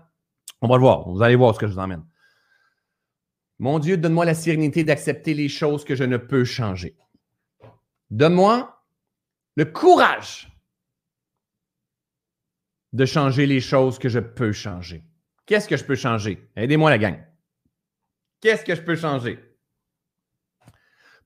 [0.61, 1.09] On va le voir.
[1.09, 2.05] Vous allez voir ce que je vous emmène.
[3.57, 6.95] Mon Dieu, donne-moi la sérénité d'accepter les choses que je ne peux changer.
[8.11, 8.79] Donne-moi
[9.55, 10.51] le courage
[12.91, 15.03] de changer les choses que je peux changer.
[15.47, 16.47] Qu'est-ce que je peux changer?
[16.55, 17.23] Aidez-moi la gang.
[18.39, 19.39] Qu'est-ce que je peux changer?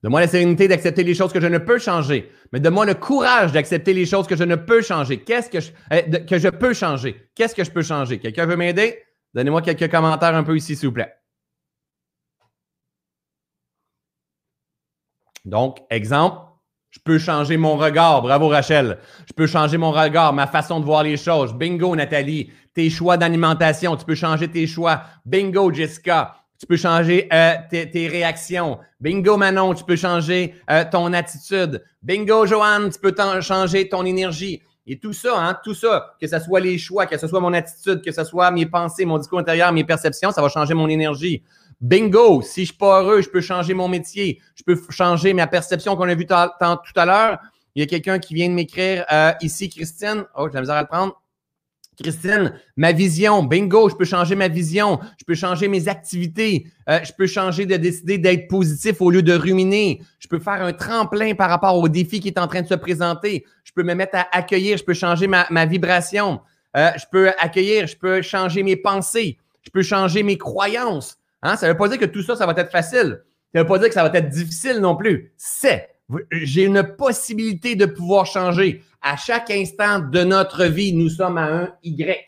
[0.07, 2.31] Donne-moi la sérénité d'accepter les choses que je ne peux changer.
[2.53, 5.17] Mais donne-moi le courage d'accepter les choses que je ne peux changer.
[5.19, 7.29] Qu'est-ce que je, euh, que je peux changer?
[7.35, 8.17] Qu'est-ce que je peux changer?
[8.17, 9.03] Quelqu'un veut m'aider?
[9.33, 11.13] Donnez-moi quelques commentaires un peu ici, s'il vous plaît.
[15.43, 16.39] Donc, exemple,
[16.91, 18.21] je peux changer mon regard.
[18.21, 18.99] Bravo, Rachel.
[19.27, 21.53] Je peux changer mon regard, ma façon de voir les choses.
[21.53, 22.49] Bingo, Nathalie.
[22.73, 25.01] Tes choix d'alimentation, tu peux changer tes choix.
[25.25, 28.79] Bingo, Jessica tu peux changer euh, tes, réactions.
[28.99, 31.83] Bingo, Manon, tu peux changer euh, ton attitude.
[32.01, 34.61] Bingo, Joanne, tu peux changer ton énergie.
[34.89, 37.53] Et tout ça, hein, tout ça, que ce soit les choix, que ce soit mon
[37.53, 40.87] attitude, que ce soit mes pensées, mon discours intérieur, mes perceptions, ça va changer mon
[40.87, 41.43] énergie.
[41.81, 44.41] Bingo, si je suis pas heureux, je peux changer mon métier.
[44.55, 47.39] Je peux changer ma perception qu'on a vu tout à l'heure.
[47.75, 50.25] Il y a quelqu'un qui vient de m'écrire euh, ici, Christine.
[50.35, 51.21] Oh, j'ai la misère à le prendre.
[52.01, 56.99] Christine, ma vision, bingo, je peux changer ma vision, je peux changer mes activités, euh,
[57.03, 60.73] je peux changer de décider d'être positif au lieu de ruminer, je peux faire un
[60.73, 63.95] tremplin par rapport au défi qui est en train de se présenter, je peux me
[63.95, 66.39] mettre à accueillir, je peux changer ma, vibration,
[66.75, 71.17] euh, je peux accueillir, je peux changer mes pensées, je peux changer mes croyances.
[71.41, 71.55] Hein?
[71.55, 73.23] Ça ne veut pas dire que tout ça, ça va être facile.
[73.53, 75.33] Ça ne veut pas dire que ça va être difficile non plus.
[75.35, 75.96] C'est
[76.31, 78.83] j'ai une possibilité de pouvoir changer.
[79.01, 82.25] À chaque instant de notre vie, nous sommes à un Y.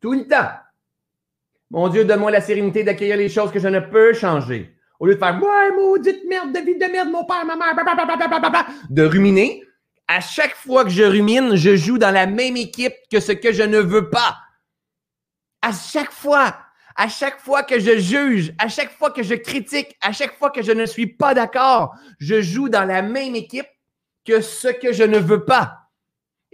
[0.00, 0.50] Tout le temps.
[1.70, 4.74] Mon Dieu, donne-moi la sérénité d'accueillir les choses que je ne peux changer.
[4.98, 7.74] Au lieu de faire Ouais, maudite merde de vie de merde, mon père, ma mère,
[8.90, 9.64] de ruminer.
[10.06, 13.52] À chaque fois que je rumine, je joue dans la même équipe que ce que
[13.52, 14.36] je ne veux pas.
[15.62, 16.56] À chaque fois,
[16.96, 20.50] à chaque fois que je juge, à chaque fois que je critique, à chaque fois
[20.50, 23.66] que je ne suis pas d'accord, je joue dans la même équipe
[24.24, 25.78] que ce que je ne veux pas.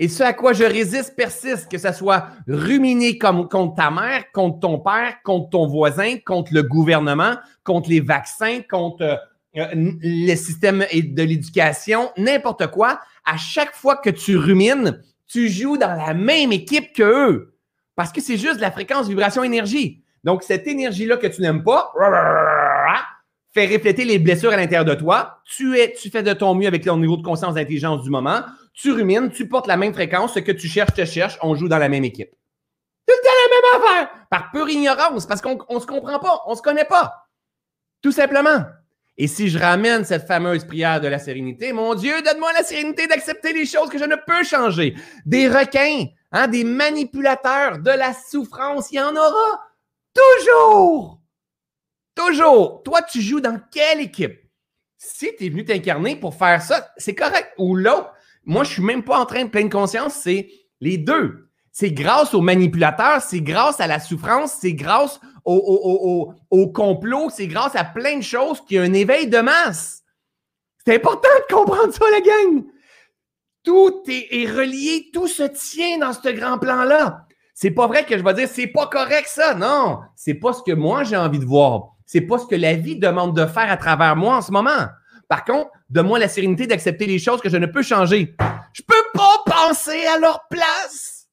[0.01, 4.31] Et ce à quoi je résiste persiste, que ce soit ruminer comme, contre ta mère,
[4.33, 9.18] contre ton père, contre ton voisin, contre le gouvernement, contre les vaccins, contre
[9.57, 13.01] euh, le système de l'éducation, n'importe quoi.
[13.24, 17.55] À chaque fois que tu rumines, tu joues dans la même équipe que eux.
[17.96, 20.05] Parce que c'est juste la fréquence vibration énergie.
[20.25, 21.93] Donc, cette énergie-là que tu n'aimes pas
[23.55, 25.41] fait refléter les blessures à l'intérieur de toi.
[25.45, 28.43] Tu, es, tu fais de ton mieux avec ton niveau de conscience d'intelligence du moment
[28.79, 31.69] tu rumines, tu portes la même fréquence, ce que tu cherches, te cherches, on joue
[31.69, 32.31] dans la même équipe.
[33.07, 36.53] Tout le la même affaire, par pure ignorance, parce qu'on ne se comprend pas, on
[36.53, 37.27] ne se connaît pas.
[38.03, 38.65] Tout simplement.
[39.17, 43.09] Et si je ramène cette fameuse prière de la sérénité, mon Dieu, donne-moi la sérénité
[43.09, 44.95] d'accepter les choses que je ne peux changer.
[45.27, 49.61] Des requins, hein, des manipulateurs, de la souffrance, il y en aura
[50.19, 51.21] toujours.
[52.15, 52.83] Toujours.
[52.83, 54.41] Toi, tu joues dans quelle équipe?
[54.97, 57.53] Si tu es venu t'incarner pour faire ça, c'est correct.
[57.59, 58.13] Ou l'autre,
[58.45, 60.51] moi, je suis même pas en train de pleine conscience, c'est
[60.81, 61.49] les deux.
[61.71, 67.77] C'est grâce aux manipulateurs, c'est grâce à la souffrance, c'est grâce au, complot, c'est grâce
[67.77, 70.03] à plein de choses qu'il y a un éveil de masse.
[70.85, 72.65] C'est important de comprendre ça, la gang.
[73.63, 77.28] Tout est, est relié, tout se tient dans ce grand plan-là.
[77.61, 79.53] C'est pas vrai que je vais dire c'est pas correct ça.
[79.53, 81.97] Non, c'est pas ce que moi j'ai envie de voir.
[82.07, 84.87] C'est pas ce que la vie demande de faire à travers moi en ce moment.
[85.29, 88.37] Par contre, donne-moi la sérénité d'accepter les choses que je ne peux changer.
[88.73, 91.27] Je peux pas penser à leur place.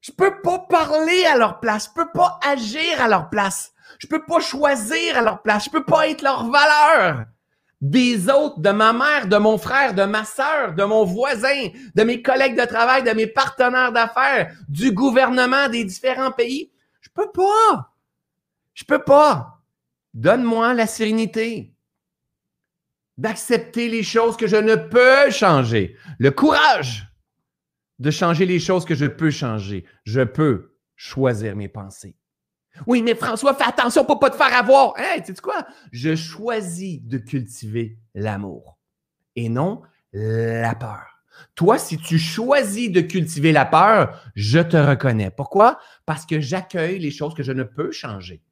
[0.00, 1.90] Je peux pas parler à leur place.
[1.90, 3.74] Je peux pas agir à leur place.
[3.98, 5.66] Je peux pas choisir à leur place.
[5.66, 7.26] Je peux pas être leur valeur.
[7.80, 12.02] Des autres, de ma mère, de mon frère, de ma sœur, de mon voisin, de
[12.02, 16.70] mes collègues de travail, de mes partenaires d'affaires, du gouvernement des différents pays.
[17.00, 17.94] Je peux pas.
[18.74, 19.62] Je peux pas.
[20.12, 21.74] Donne-moi la sérénité
[23.20, 25.96] d'accepter les choses que je ne peux changer.
[26.18, 27.06] Le courage
[27.98, 29.84] de changer les choses que je peux changer.
[30.04, 32.16] Je peux choisir mes pensées.
[32.86, 34.98] Oui, mais François, fais attention pour pas te faire avoir.
[34.98, 35.66] Hey, tu sais quoi?
[35.92, 38.78] Je choisis de cultiver l'amour
[39.36, 41.20] et non la peur.
[41.54, 45.30] Toi, si tu choisis de cultiver la peur, je te reconnais.
[45.30, 45.78] Pourquoi?
[46.04, 48.42] Parce que j'accueille les choses que je ne peux changer.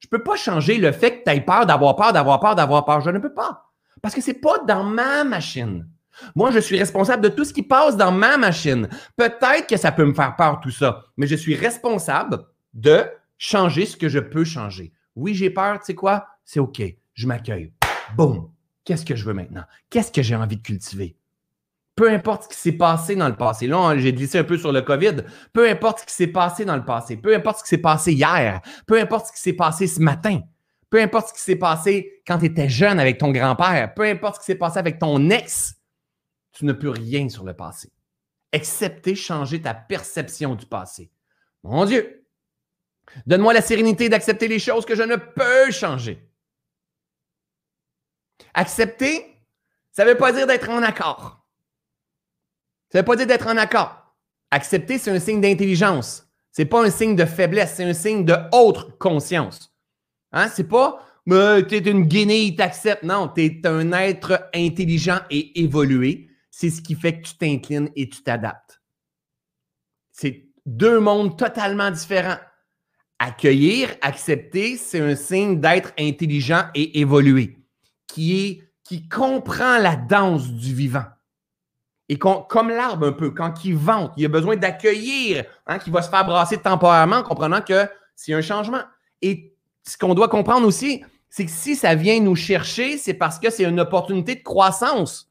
[0.00, 2.54] Je ne peux pas changer le fait que tu aies peur d'avoir peur, d'avoir peur,
[2.54, 3.00] d'avoir peur.
[3.00, 3.70] Je ne peux pas.
[4.02, 5.86] Parce que ce n'est pas dans ma machine.
[6.34, 8.88] Moi, je suis responsable de tout ce qui passe dans ma machine.
[9.16, 13.04] Peut-être que ça peut me faire peur, tout ça, mais je suis responsable de
[13.38, 14.92] changer ce que je peux changer.
[15.16, 16.26] Oui, j'ai peur, tu sais quoi?
[16.44, 16.82] C'est OK.
[17.14, 17.72] Je m'accueille.
[18.16, 18.50] Boum.
[18.84, 19.64] Qu'est-ce que je veux maintenant?
[19.88, 21.16] Qu'est-ce que j'ai envie de cultiver?
[21.96, 23.66] Peu importe ce qui s'est passé dans le passé.
[23.66, 25.16] Là, j'ai glissé un peu sur le COVID.
[25.52, 27.16] Peu importe ce qui s'est passé dans le passé.
[27.16, 28.62] Peu importe ce qui s'est passé hier.
[28.86, 30.40] Peu importe ce qui s'est passé ce matin.
[30.88, 33.92] Peu importe ce qui s'est passé quand tu étais jeune avec ton grand-père.
[33.94, 35.74] Peu importe ce qui s'est passé avec ton ex.
[36.52, 37.92] Tu ne peux rien sur le passé.
[38.52, 41.10] Excepté changer ta perception du passé.
[41.62, 42.19] Mon Dieu,
[43.26, 46.26] donne-moi la sérénité d'accepter les choses que je ne peux changer.
[48.54, 49.36] Accepter,
[49.92, 51.46] ça ne veut pas dire d'être en accord.
[52.90, 54.14] Ça ne veut pas dire d'être en accord.
[54.50, 56.26] Accepter, c'est un signe d'intelligence.
[56.52, 59.72] Ce n'est pas un signe de faiblesse, c'est un signe de haute conscience.
[60.32, 60.48] Hein?
[60.48, 63.02] C'est pas tu es une guinée, t'accepte.
[63.02, 66.28] Non, tu es un être intelligent et évolué.
[66.50, 68.82] C'est ce qui fait que tu t'inclines et tu t'adaptes.
[70.10, 72.38] C'est deux mondes totalement différents.
[73.22, 77.58] Accueillir, accepter, c'est un signe d'être intelligent et évolué,
[78.06, 81.04] qui, est, qui comprend la danse du vivant.
[82.08, 86.00] Et comme l'arbre un peu, quand il vente, il a besoin d'accueillir, hein, qu'il va
[86.00, 88.80] se faire brasser temporairement, en comprenant que c'est un changement.
[89.20, 89.54] Et
[89.86, 93.50] ce qu'on doit comprendre aussi, c'est que si ça vient nous chercher, c'est parce que
[93.50, 95.30] c'est une opportunité de croissance,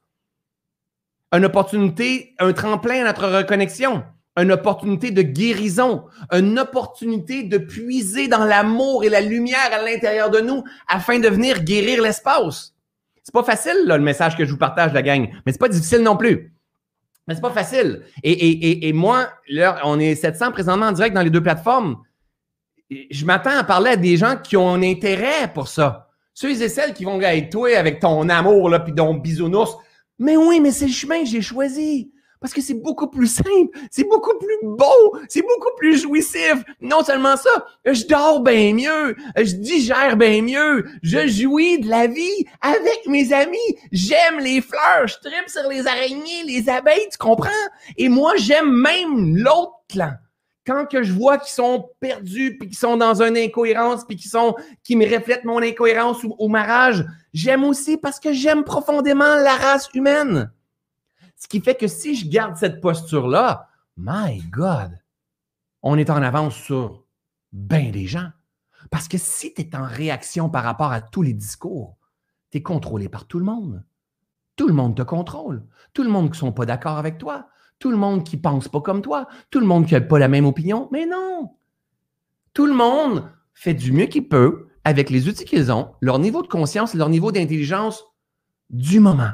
[1.32, 4.04] une opportunité, un tremplin à notre reconnexion,
[4.36, 10.30] une opportunité de guérison, une opportunité de puiser dans l'amour et la lumière à l'intérieur
[10.30, 12.74] de nous afin de venir guérir l'espace.
[13.22, 16.00] C'est pas facile, le message que je vous partage, la gang, mais c'est pas difficile
[16.00, 16.54] non plus.
[17.26, 18.02] Mais c'est pas facile.
[18.22, 21.98] Et, moi, là, on est 700 présentement en direct dans les deux plateformes.
[22.88, 26.08] Je m'attends à parler à des gens qui ont un intérêt pour ça.
[26.34, 29.76] Ceux et celles qui vont être toi avec ton amour, là, puis ton bisounours.
[30.18, 32.10] Mais oui, mais c'est le chemin que j'ai choisi.
[32.40, 36.54] Parce que c'est beaucoup plus simple, c'est beaucoup plus beau, c'est beaucoup plus jouissif.
[36.80, 37.50] Non seulement ça,
[37.84, 43.32] je dors bien mieux, je digère bien mieux, je jouis de la vie avec mes
[43.32, 43.58] amis.
[43.92, 47.50] J'aime les fleurs, je tripe sur les araignées, les abeilles, tu comprends?
[47.98, 50.12] Et moi, j'aime même l'autre clan
[50.66, 54.30] quand que je vois qu'ils sont perdus, puis qu'ils sont dans une incohérence, puis qu'ils
[54.30, 58.62] sont, qui me reflètent mon incohérence ou, ou ma rage, j'aime aussi parce que j'aime
[58.62, 60.50] profondément la race humaine.
[61.40, 64.92] Ce qui fait que si je garde cette posture-là, my God,
[65.82, 67.04] on est en avance sur
[67.50, 68.28] bien des gens.
[68.90, 71.96] Parce que si tu es en réaction par rapport à tous les discours,
[72.50, 73.82] tu es contrôlé par tout le monde.
[74.54, 75.66] Tout le monde te contrôle.
[75.94, 77.48] Tout le monde qui ne sont pas d'accord avec toi.
[77.78, 79.26] Tout le monde qui ne pense pas comme toi.
[79.50, 80.90] Tout le monde qui n'a pas la même opinion.
[80.92, 81.56] Mais non.
[82.52, 86.42] Tout le monde fait du mieux qu'il peut avec les outils qu'ils ont, leur niveau
[86.42, 88.04] de conscience, leur niveau d'intelligence
[88.68, 89.32] du moment.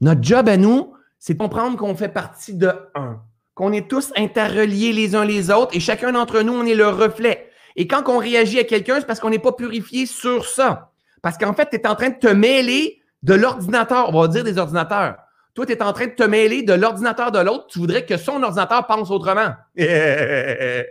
[0.00, 3.20] Notre job à nous, c'est de comprendre qu'on fait partie de un,
[3.54, 6.88] qu'on est tous interreliés les uns les autres et chacun d'entre nous, on est le
[6.88, 7.50] reflet.
[7.74, 10.92] Et quand on réagit à quelqu'un, c'est parce qu'on n'est pas purifié sur ça.
[11.22, 14.44] Parce qu'en fait, tu es en train de te mêler de l'ordinateur, on va dire
[14.44, 15.16] des ordinateurs.
[15.54, 17.66] Toi, tu es en train de te mêler de l'ordinateur de l'autre.
[17.66, 19.54] Tu voudrais que son ordinateur pense autrement.
[19.76, 20.86] c'est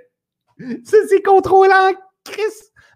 [1.25, 1.93] contrôlant,
[2.25, 2.41] Chris.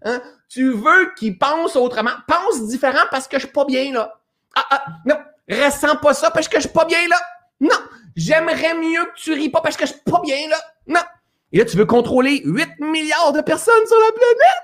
[0.04, 0.21] Hein?
[0.50, 2.12] Tu veux qu'il pense autrement.
[2.28, 4.19] Pense différent parce que je suis pas bien là.
[4.54, 5.15] Ah, ah, non.
[5.52, 7.18] Ressens pas ça parce que je suis pas bien là.
[7.60, 7.76] Non.
[8.16, 10.58] J'aimerais mieux que tu ris pas parce que je suis pas bien là.
[10.88, 11.02] Non.
[11.52, 14.64] Et là, tu veux contrôler 8 milliards de personnes sur la planète?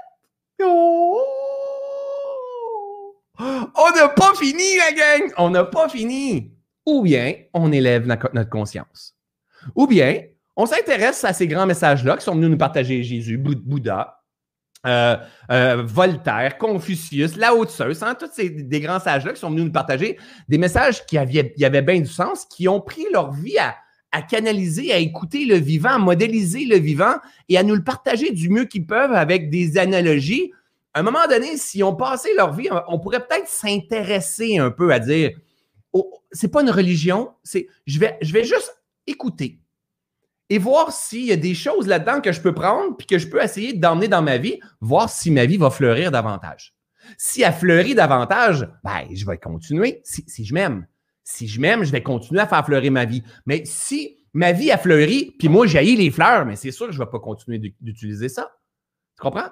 [0.63, 1.23] Oh!
[3.39, 5.33] On n'a pas fini, la gang!
[5.37, 6.53] On n'a pas fini.
[6.85, 9.15] Ou bien, on élève notre conscience.
[9.75, 10.23] Ou bien,
[10.55, 14.16] on s'intéresse à ces grands messages-là qui sont venus nous partager Jésus, Bouddha,
[14.85, 15.17] euh,
[15.51, 19.71] euh, Voltaire, Confucius, Lao Tzu, hein, tous ces des grands sages-là qui sont venus nous
[19.71, 23.75] partager des messages qui avaient, bien du sens, qui ont pris leur vie à,
[24.11, 27.15] à canaliser, à écouter le vivant, à modéliser le vivant
[27.49, 30.51] et à nous le partager du mieux qu'ils peuvent avec des analogies.
[30.93, 34.93] À un moment donné, si on passait leur vie, on pourrait peut-être s'intéresser un peu
[34.93, 35.31] à dire,
[35.91, 39.59] oh, c'est pas une religion, c'est, je vais, je vais juste écouter
[40.49, 43.27] et voir s'il y a des choses là-dedans que je peux prendre puis que je
[43.27, 46.75] peux essayer d'emmener dans ma vie, voir si ma vie va fleurir davantage.
[47.17, 50.87] Si elle fleurit davantage, ben, je vais continuer si, si je m'aime.
[51.23, 53.23] Si je m'aime, je vais continuer à faire fleurir ma vie.
[53.45, 56.93] Mais si ma vie a fleuri, puis moi, j'ai les fleurs, mais c'est sûr que
[56.93, 58.51] je ne vais pas continuer d'utiliser ça.
[59.17, 59.49] Tu comprends?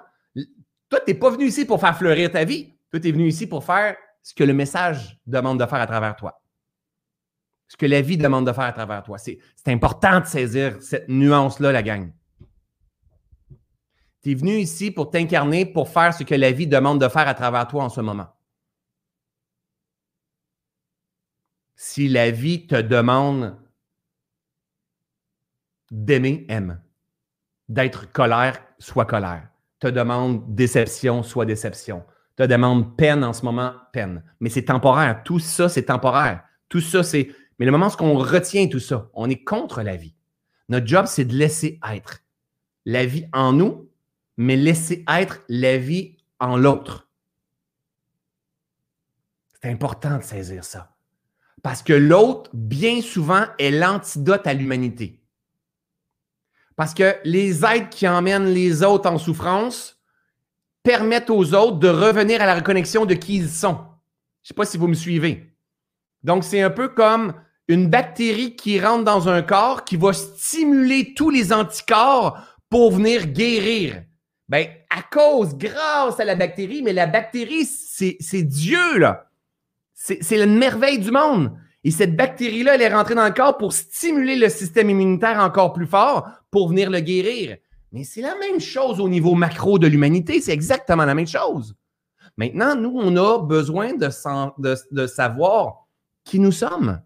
[0.88, 2.74] Toi, tu n'es pas venu ici pour faire fleurir ta vie.
[2.90, 5.86] Toi, tu es venu ici pour faire ce que le message demande de faire à
[5.86, 6.40] travers toi.
[7.68, 9.18] Ce que la vie demande de faire à travers toi.
[9.18, 12.12] C'est important de saisir cette nuance-là, la gang.
[14.22, 17.28] Tu es venu ici pour t'incarner, pour faire ce que la vie demande de faire
[17.28, 18.28] à travers toi en ce moment.
[21.74, 23.56] Si la vie te demande
[25.90, 26.80] d'aimer, aime.
[27.68, 29.48] D'être colère, sois colère.
[29.78, 32.04] Te demande déception, sois déception.
[32.36, 34.22] Te demande peine en ce moment, peine.
[34.40, 35.22] Mais c'est temporaire.
[35.24, 36.44] Tout ça, c'est temporaire.
[36.68, 37.30] Tout ça, c'est.
[37.58, 40.14] Mais le moment où on retient tout ça, on est contre la vie.
[40.68, 42.22] Notre job, c'est de laisser être
[42.84, 43.90] la vie en nous,
[44.36, 47.08] mais laisser être la vie en l'autre.
[49.60, 50.94] C'est important de saisir ça.
[51.62, 55.20] Parce que l'autre, bien souvent, est l'antidote à l'humanité.
[56.76, 59.98] Parce que les aides qui emmènent les autres en souffrance
[60.82, 63.78] permettent aux autres de revenir à la reconnexion de qui ils sont.
[64.42, 65.56] Je ne sais pas si vous me suivez.
[66.22, 67.32] Donc, c'est un peu comme
[67.68, 72.38] une bactérie qui rentre dans un corps qui va stimuler tous les anticorps
[72.70, 74.02] pour venir guérir.
[74.48, 79.28] Ben, à cause, grâce à la bactérie, mais la bactérie, c'est Dieu, là.
[79.94, 81.52] C'est la merveille du monde.
[81.82, 85.72] Et cette bactérie-là, elle est rentrée dans le corps pour stimuler le système immunitaire encore
[85.72, 87.56] plus fort pour venir le guérir.
[87.92, 90.40] Mais c'est la même chose au niveau macro de l'humanité.
[90.40, 91.74] C'est exactement la même chose.
[92.36, 95.86] Maintenant, nous, on a besoin de, de savoir
[96.24, 97.00] qui nous sommes.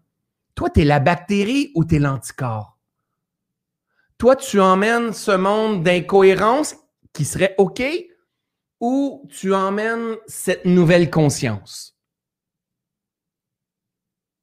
[0.55, 2.77] Toi, tu es la bactérie ou tu es l'anticorps?
[4.17, 6.75] Toi, tu emmènes ce monde d'incohérence
[7.13, 7.81] qui serait OK
[8.79, 11.97] ou tu emmènes cette nouvelle conscience?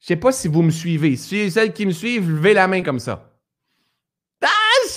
[0.00, 1.16] Je sais pas si vous me suivez.
[1.16, 3.37] Si celles qui me suivent, levez la main comme ça.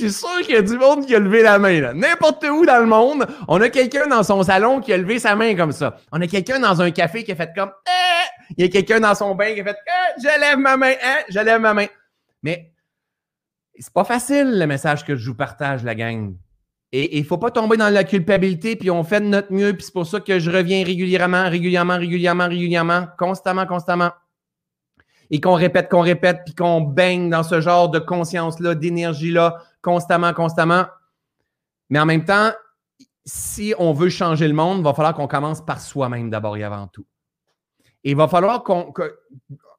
[0.02, 1.94] Suis sûr qu'il y a du monde qui a levé la main.
[1.94, 5.36] N'importe où dans le monde, on a quelqu'un dans son salon qui a levé sa
[5.36, 5.98] main comme ça.
[6.12, 8.52] On a quelqu'un dans un café qui a fait comme eh!
[8.58, 10.94] Il y a quelqu'un dans son bain qui a fait eh, Je lève ma main,
[11.04, 11.18] hein?
[11.30, 11.86] je lève ma main.
[12.42, 12.74] Mais
[13.78, 16.34] c'est pas facile le message que je vous partage, la gang.
[16.92, 19.84] Et il faut pas tomber dans la culpabilité, puis on fait de notre mieux, puis
[19.84, 24.10] c'est pour ça que je reviens régulièrement, régulièrement, régulièrement, régulièrement, constamment, constamment
[25.32, 30.34] et qu'on répète, qu'on répète, puis qu'on baigne dans ce genre de conscience-là, d'énergie-là, constamment,
[30.34, 30.86] constamment.
[31.90, 32.52] Mais en même temps,
[33.26, 36.64] si on veut changer le monde, il va falloir qu'on commence par soi-même d'abord et
[36.64, 37.06] avant tout.
[38.04, 38.94] Et il va falloir qu'on.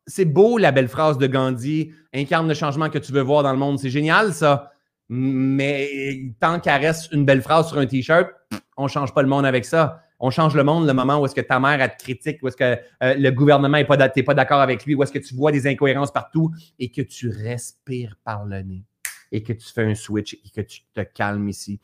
[0.06, 3.52] c'est beau la belle phrase de Gandhi, incarne le changement que tu veux voir dans
[3.52, 3.78] le monde.
[3.78, 4.70] C'est génial, ça.
[5.08, 8.30] Mais tant qu'elle reste une belle phrase sur un T-shirt,
[8.76, 10.00] on ne change pas le monde avec ça.
[10.20, 12.56] On change le monde le moment où est-ce que ta mère te critique, où est-ce
[12.56, 15.50] que euh, le gouvernement n'est pas, pas d'accord avec lui, où est-ce que tu vois
[15.50, 18.84] des incohérences partout et que tu respires par le nez
[19.32, 21.80] et que tu fais un switch et que tu te calmes ici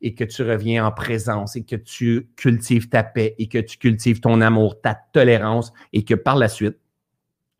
[0.00, 3.78] et que tu reviens en présence et que tu cultives ta paix et que tu
[3.78, 6.78] cultives ton amour, ta tolérance et que par la suite,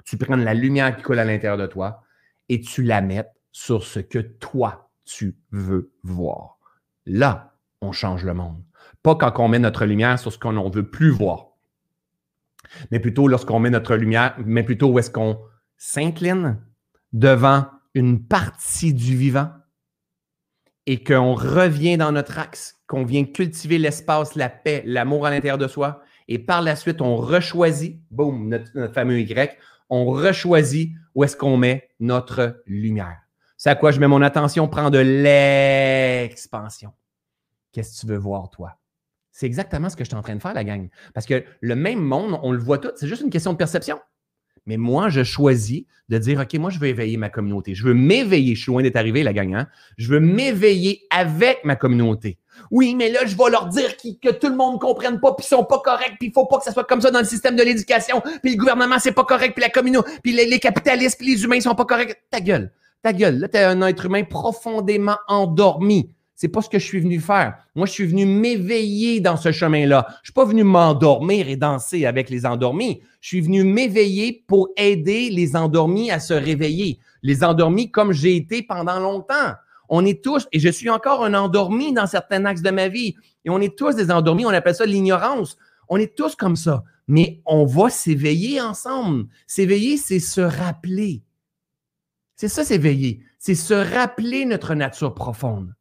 [0.04, 2.02] tu prennes la lumière qui coule à l'intérieur de toi
[2.48, 6.58] et tu la mettes sur ce que toi, tu veux voir.
[7.04, 8.62] Là, on change le monde.
[9.02, 11.56] Pas quand on met notre lumière sur ce qu'on ne veut plus voir,
[12.90, 15.40] mais plutôt lorsqu'on met notre lumière, mais plutôt où est-ce qu'on
[15.76, 16.60] s'incline
[17.12, 17.66] devant
[17.96, 19.50] une partie du vivant
[20.84, 25.56] et qu'on revient dans notre axe, qu'on vient cultiver l'espace, la paix, l'amour à l'intérieur
[25.56, 29.56] de soi, et par la suite, on rechoisit, boum, notre, fameux Y,
[29.88, 33.16] on rechoisit où est-ce qu'on met notre lumière.
[33.56, 36.92] C'est à quoi je mets mon attention, prends de l'expansion.
[37.72, 38.78] Qu'est-ce que tu veux voir, toi?
[39.32, 40.90] C'est exactement ce que je suis en train de faire, la gang.
[41.14, 44.00] Parce que le même monde, on le voit tout, c'est juste une question de perception.
[44.66, 47.74] Mais moi, je choisis de dire, OK, moi, je veux éveiller ma communauté.
[47.74, 48.54] Je veux m'éveiller.
[48.54, 49.54] Je suis loin d'être arrivé, la gang.
[49.54, 49.68] Hein?
[49.96, 52.38] Je veux m'éveiller avec ma communauté.
[52.70, 55.44] Oui, mais là, je vais leur dire que tout le monde ne comprenne pas, puis
[55.44, 57.26] ils sont pas corrects, puis il faut pas que ça soit comme ça dans le
[57.26, 61.18] système de l'éducation, puis le gouvernement, c'est pas correct, puis la communauté, puis les, capitalistes,
[61.18, 62.16] puis les humains, ils sont pas corrects.
[62.30, 62.72] Ta gueule.
[63.02, 63.38] Ta gueule.
[63.38, 66.15] Là, tu es un être humain profondément endormi.
[66.36, 67.56] C'est pas ce que je suis venu faire.
[67.74, 70.06] Moi, je suis venu m'éveiller dans ce chemin-là.
[70.22, 73.00] Je suis pas venu m'endormir et danser avec les endormis.
[73.22, 76.98] Je suis venu m'éveiller pour aider les endormis à se réveiller.
[77.22, 79.54] Les endormis comme j'ai été pendant longtemps.
[79.88, 83.14] On est tous, et je suis encore un endormi dans certains axes de ma vie,
[83.44, 85.56] et on est tous des endormis, on appelle ça l'ignorance.
[85.88, 89.26] On est tous comme ça, mais on va s'éveiller ensemble.
[89.46, 91.22] S'éveiller, c'est se rappeler.
[92.34, 93.20] C'est ça, s'éveiller.
[93.38, 95.72] C'est se rappeler notre nature profonde.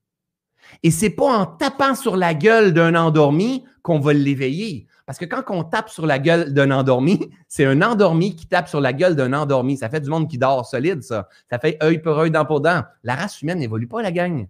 [0.83, 4.87] Et c'est pas en tapant sur la gueule d'un endormi qu'on va l'éveiller.
[5.05, 8.67] Parce que quand on tape sur la gueule d'un endormi, c'est un endormi qui tape
[8.67, 9.77] sur la gueule d'un endormi.
[9.77, 11.29] Ça fait du monde qui dort solide, ça.
[11.49, 12.83] Ça fait œil pour œil, dent pour dent.
[13.03, 14.47] La race humaine n'évolue pas, la gang.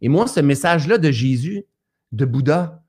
[0.00, 1.64] Et moi, ce message-là de Jésus,
[2.12, 2.82] de Bouddha,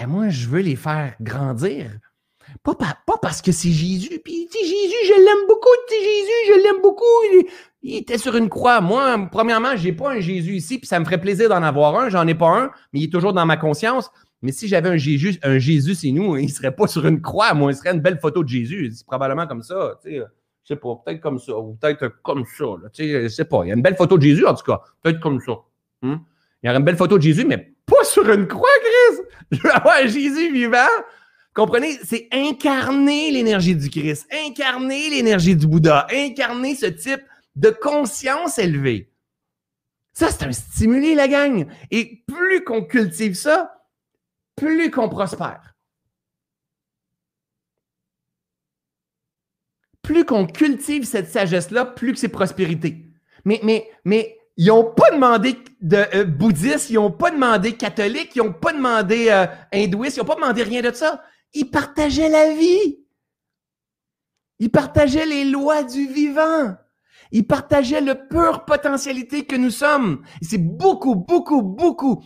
[0.00, 1.90] eh, moi, je veux les faire grandir.
[2.62, 2.74] Pas,
[3.20, 4.20] parce que c'est Jésus.
[4.24, 5.68] Puis, Jésus, je l'aime beaucoup.
[5.88, 7.04] Jésus, je l'aime beaucoup.
[7.82, 8.80] Il était sur une croix.
[8.80, 12.08] Moi, premièrement, j'ai pas un Jésus ici, puis ça me ferait plaisir d'en avoir un.
[12.08, 14.10] J'en ai pas un, mais il est toujours dans ma conscience.
[14.40, 17.54] Mais si j'avais un Jésus, un Jésus, c'est nous, il serait pas sur une croix,
[17.54, 18.92] moi, il serait une belle photo de Jésus.
[18.94, 20.22] C'est probablement comme ça, tu sais.
[20.64, 23.62] Je sais pas, peut-être comme ça, ou peut-être comme ça, tu sais, je pas.
[23.64, 24.80] Il y a une belle photo de Jésus, en tout cas.
[25.02, 25.54] Peut-être comme ça.
[26.02, 26.18] Hmm?
[26.62, 29.22] Il y aurait une belle photo de Jésus, mais pas sur une croix, Chris!
[29.50, 30.86] Je veux avoir un Jésus vivant.
[31.52, 31.98] Comprenez?
[32.04, 37.20] C'est incarner l'énergie du Christ, incarner l'énergie du Bouddha, incarner ce type
[37.56, 39.12] de conscience élevée.
[40.12, 41.66] Ça, c'est un stimuli, la gang.
[41.90, 43.88] Et plus qu'on cultive ça,
[44.56, 45.74] plus qu'on prospère.
[50.02, 53.06] Plus qu'on cultive cette sagesse-là, plus que c'est prospérité.
[53.44, 58.36] Mais, mais, mais, ils n'ont pas demandé de euh, bouddhistes, ils n'ont pas demandé catholiques,
[58.36, 61.24] ils n'ont pas demandé euh, hindouistes, ils n'ont pas demandé rien de ça.
[61.54, 62.98] Ils partageaient la vie.
[64.58, 66.76] Ils partageaient les lois du vivant.
[67.32, 70.22] Il partageait le pure potentialité que nous sommes.
[70.42, 72.22] C'est beaucoup, beaucoup, beaucoup,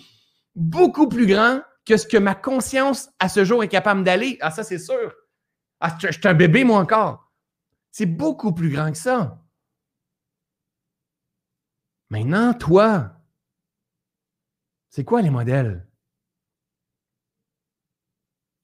[0.57, 4.37] beaucoup plus grand que ce que ma conscience à ce jour est capable d'aller.
[4.41, 5.15] Ah, ça, c'est sûr.
[5.79, 7.33] Ah, je, suis un bébé, moi encore.
[7.93, 9.41] C'est beaucoup plus grand que ça.
[12.11, 13.13] Maintenant, toi,
[14.91, 15.87] c'est quoi les modèles?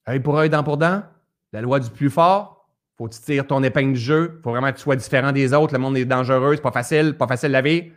[0.09, 1.05] Œil pour œil, dent pour dent,
[1.53, 2.62] la loi du plus fort,
[2.97, 4.41] faut que tu tires ton épingle du jeu.
[4.43, 5.73] faut vraiment que tu sois différent des autres.
[5.73, 7.91] Le monde est dangereux, c'est pas facile, pas facile la vie.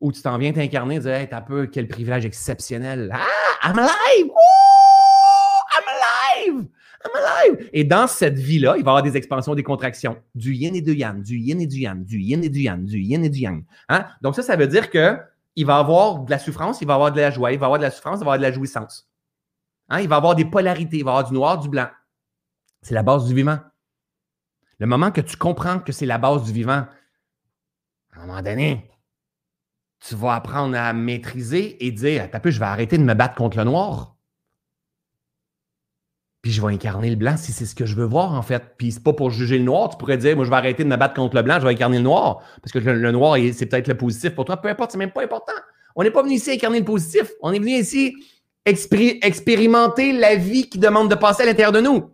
[0.00, 3.10] Ou tu t'en viens t'incarner et dire Hey, t'as peu quel privilège exceptionnel.
[3.12, 4.30] Ah, I'm alive!
[4.30, 6.68] Oh, I'm alive!
[7.04, 7.68] I'm alive!
[7.72, 10.16] Et dans cette vie-là, il va y avoir des expansions, des contractions.
[10.34, 12.84] Du yin et du yang, du yin et du yang, du yin et du yang,
[12.84, 13.64] du yin et du yang.
[13.88, 14.06] Hein?
[14.22, 15.18] Donc, ça, ça veut dire que
[15.56, 17.78] il va avoir de la souffrance, il va avoir de la joie, il va avoir
[17.78, 19.10] de la souffrance, il va avoir de la jouissance.
[19.88, 20.00] Hein?
[20.00, 21.88] Il va avoir des polarités, il va avoir du noir, du blanc.
[22.82, 23.58] C'est la base du vivant.
[24.80, 26.86] Le moment que tu comprends que c'est la base du vivant,
[28.12, 28.90] à un moment donné,
[30.00, 33.34] tu vas apprendre à maîtriser et dire Attends peu, je vais arrêter de me battre
[33.34, 34.16] contre le noir.
[36.40, 38.74] Puis je vais incarner le blanc si c'est ce que je veux voir, en fait.
[38.78, 39.90] Puis c'est pas pour juger le noir.
[39.90, 41.72] Tu pourrais dire, moi, je vais arrêter de me battre contre le blanc, je vais
[41.72, 42.42] incarner le noir.
[42.62, 44.56] Parce que le, noir, c'est peut-être le positif pour toi.
[44.56, 45.52] Peu importe, c'est même pas important.
[45.94, 47.30] On n'est pas venu ici incarner le positif.
[47.42, 48.16] On est venu ici
[48.64, 52.10] expérimenter la vie qui demande de passer à l'intérieur de nous.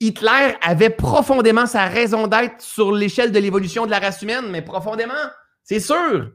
[0.00, 4.62] Hitler avait profondément sa raison d'être sur l'échelle de l'évolution de la race humaine, mais
[4.62, 5.14] profondément,
[5.64, 6.30] c'est sûr.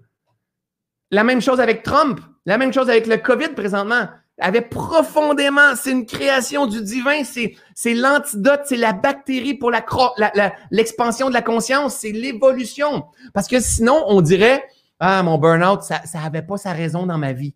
[1.12, 4.10] La même chose avec Trump, la même chose avec le COVID présentement.
[4.40, 9.72] Avait profondément, c'est une création du divin, c'est, l'antidote, c'est la bactérie pour
[10.72, 13.06] l'expansion de la conscience, c'est l'évolution.
[13.34, 14.64] Parce que sinon, on dirait,
[15.00, 17.54] ah, mon burn-out, ça, ça avait pas sa raison dans ma vie.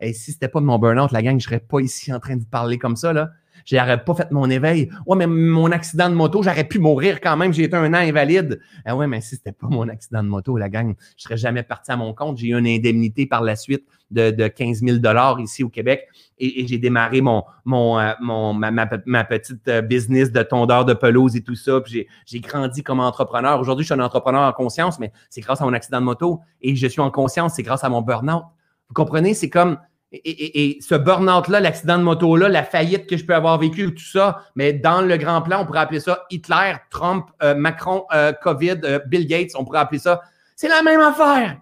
[0.00, 2.40] Et si c'était pas mon burn-out, la gang, je serais pas ici en train de
[2.40, 3.28] vous parler comme ça, là.
[3.64, 4.90] J'aurais pas fait mon éveil.
[5.06, 7.52] Ouais, mais mon accident de moto, j'aurais pu mourir quand même.
[7.52, 8.60] J'ai été un an invalide.
[8.84, 11.62] Ah ouais, mais si c'était pas mon accident de moto, la gang, je serais jamais
[11.62, 12.38] parti à mon compte.
[12.38, 16.08] J'ai eu une indemnité par la suite de, de 15 000 dollars ici au Québec
[16.38, 20.94] et, j'ai démarré mon, mon, euh, mon ma, ma, petite euh, business de tondeur de
[20.94, 21.80] pelouse et tout ça.
[21.80, 23.58] Puis j'ai grandi comme entrepreneur.
[23.60, 26.40] Aujourd'hui, je suis un entrepreneur en conscience, mais c'est grâce à mon accident de moto
[26.60, 28.44] et je suis en conscience, c'est grâce à mon burn-out.
[28.88, 29.34] Vous comprenez?
[29.34, 29.78] C'est comme
[30.24, 34.44] et, ce burn-out-là, l'accident de moto-là, la faillite que je peux avoir vécu, tout ça,
[34.54, 38.80] mais dans le grand plan, on pourrait appeler ça Hitler, Trump, euh, Macron, euh, COVID,
[38.84, 40.22] euh, Bill Gates, on pourrait appeler ça.
[40.56, 41.60] C'est la même affaire.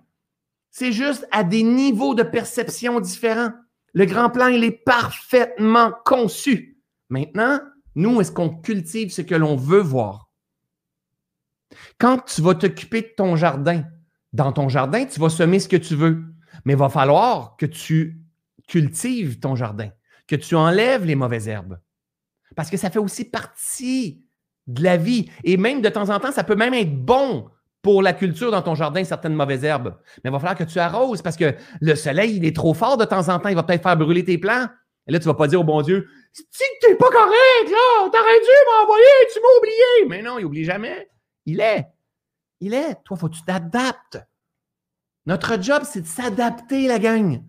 [0.70, 3.50] C'est juste à des niveaux de perception différents.
[3.94, 6.78] Le grand plan, il est parfaitement conçu.
[7.10, 7.60] Maintenant,
[7.94, 10.30] nous, est-ce qu'on cultive ce que l'on veut voir?
[11.98, 13.84] Quand tu vas t'occuper de ton jardin,
[14.32, 16.24] dans ton jardin, tu vas semer ce que tu veux.
[16.64, 18.21] Mais il va falloir que tu
[18.66, 19.90] cultive ton jardin,
[20.26, 21.78] que tu enlèves les mauvaises herbes.
[22.56, 24.24] Parce que ça fait aussi partie
[24.66, 25.30] de la vie.
[25.44, 27.48] Et même de temps en temps, ça peut même être bon
[27.82, 29.96] pour la culture dans ton jardin, certaines mauvaises herbes.
[30.22, 32.96] Mais il va falloir que tu arroses parce que le soleil, il est trop fort
[32.96, 33.48] de temps en temps.
[33.48, 34.68] Il va peut-être faire brûler tes plants.
[35.06, 37.70] Et là, tu ne vas pas dire au bon Dieu, si tu n'es pas correct,
[37.70, 40.08] là, t'aurais dû m'envoyer, tu m'as oublié.
[40.08, 41.08] Mais non, il oublie jamais.
[41.44, 41.86] Il est.
[42.60, 43.02] Il est.
[43.04, 44.20] Toi, faut que tu t'adaptes.
[45.26, 47.42] Notre job, c'est de s'adapter, la gang.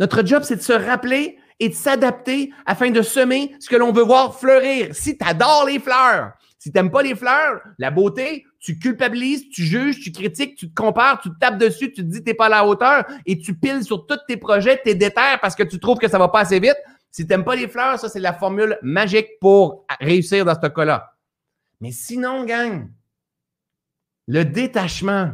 [0.00, 3.92] Notre job, c'est de se rappeler et de s'adapter afin de semer ce que l'on
[3.92, 4.94] veut voir fleurir.
[4.94, 5.24] Si tu
[5.66, 10.10] les fleurs, si tu n'aimes pas les fleurs, la beauté, tu culpabilises, tu juges, tu
[10.10, 12.46] critiques, tu te compares, tu te tapes dessus, tu te dis que tu n'es pas
[12.46, 15.78] à la hauteur et tu piles sur tous tes projets, tes déterres parce que tu
[15.78, 16.78] trouves que ça va pas assez vite.
[17.10, 20.68] Si tu n'aimes pas les fleurs, ça, c'est la formule magique pour réussir dans ce
[20.68, 21.14] cas-là.
[21.80, 22.88] Mais sinon, gang,
[24.28, 25.32] le détachement,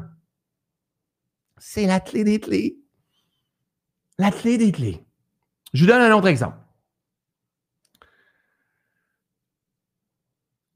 [1.56, 2.75] c'est la clé des clés.
[4.18, 5.04] La clé des clés.
[5.74, 6.56] Je vous donne un autre exemple.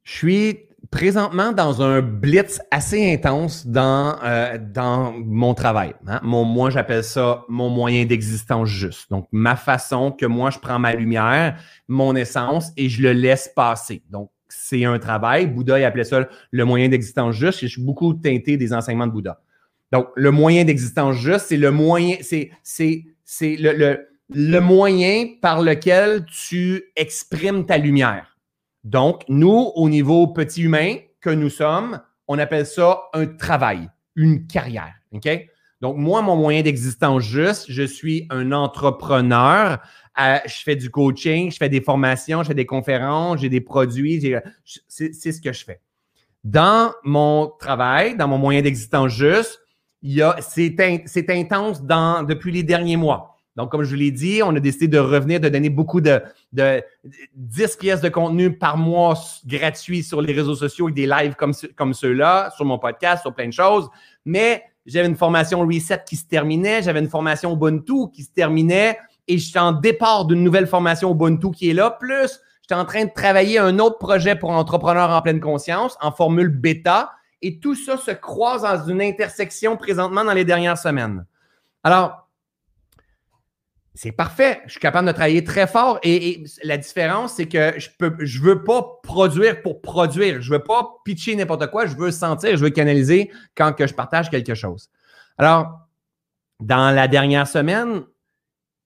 [0.02, 0.58] Je suis
[0.90, 5.94] présentement dans un blitz assez intense dans, euh, dans mon travail.
[6.06, 6.20] Hein.
[6.22, 9.10] Mon, moi, j'appelle ça mon moyen d'existence juste.
[9.10, 13.50] Donc, ma façon que moi, je prends ma lumière, mon essence et je le laisse
[13.54, 14.02] passer.
[14.10, 15.46] Donc, c'est un travail.
[15.46, 17.60] Bouddha, il appelait ça le moyen d'existence juste.
[17.60, 19.40] Je suis beaucoup teinté des enseignements de Bouddha.
[19.92, 26.26] Donc, le moyen d'existence juste, c'est le moyen, c'est, c'est c'est le, moyen par lequel
[26.26, 28.36] tu exprimes ta lumière.
[28.82, 34.48] Donc, nous, au niveau petit humain que nous sommes, on appelle ça un travail, une
[34.48, 34.94] carrière.
[35.12, 35.28] OK?
[35.80, 39.78] Donc, moi, mon moyen d'existence juste, je suis un entrepreneur.
[40.20, 43.60] Euh, je fais du coaching, je fais des formations, je fais des conférences, j'ai des
[43.60, 44.20] produits.
[44.88, 45.80] C'est ce que je fais.
[46.42, 49.59] Dans mon travail, dans mon moyen d'existence juste,
[50.02, 53.36] c'est intense depuis les derniers mois.
[53.56, 56.22] Donc, comme je vous l'ai dit, on a décidé de revenir, de donner beaucoup de,
[56.52, 56.82] de
[57.34, 61.52] 10 pièces de contenu par mois gratuits sur les réseaux sociaux et des lives comme,
[61.76, 63.88] comme ceux-là, sur mon podcast, sur plein de choses.
[64.24, 68.98] Mais j'avais une formation Reset qui se terminait, j'avais une formation Ubuntu qui se terminait
[69.26, 71.90] et je suis en départ d'une nouvelle formation Ubuntu qui est là.
[71.90, 76.12] Plus, j'étais en train de travailler un autre projet pour entrepreneurs en pleine conscience en
[76.12, 77.10] formule bêta
[77.42, 81.24] et tout ça se croise dans une intersection présentement dans les dernières semaines.
[81.82, 82.28] Alors,
[83.94, 84.62] c'est parfait.
[84.66, 85.98] Je suis capable de travailler très fort.
[86.02, 90.40] Et, la différence, c'est que je peux, je veux pas produire pour produire.
[90.40, 91.86] Je veux pas pitcher n'importe quoi.
[91.86, 94.88] Je veux sentir, je veux canaliser quand que je partage quelque chose.
[95.38, 95.80] Alors,
[96.60, 98.02] dans la dernière semaine,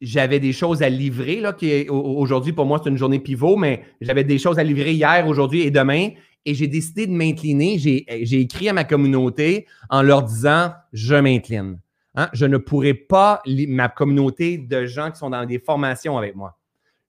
[0.00, 1.42] j'avais des choses à livrer.
[1.88, 5.62] Aujourd'hui, pour moi, c'est une journée pivot, mais j'avais des choses à livrer hier, aujourd'hui
[5.62, 6.10] et demain
[6.46, 7.78] et j'ai décidé de m'incliner.
[7.78, 11.78] J'ai écrit à ma communauté en leur disant Je m'incline.
[12.14, 12.28] Hein?
[12.32, 16.58] Je ne pourrai pas, ma communauté de gens qui sont dans des formations avec moi.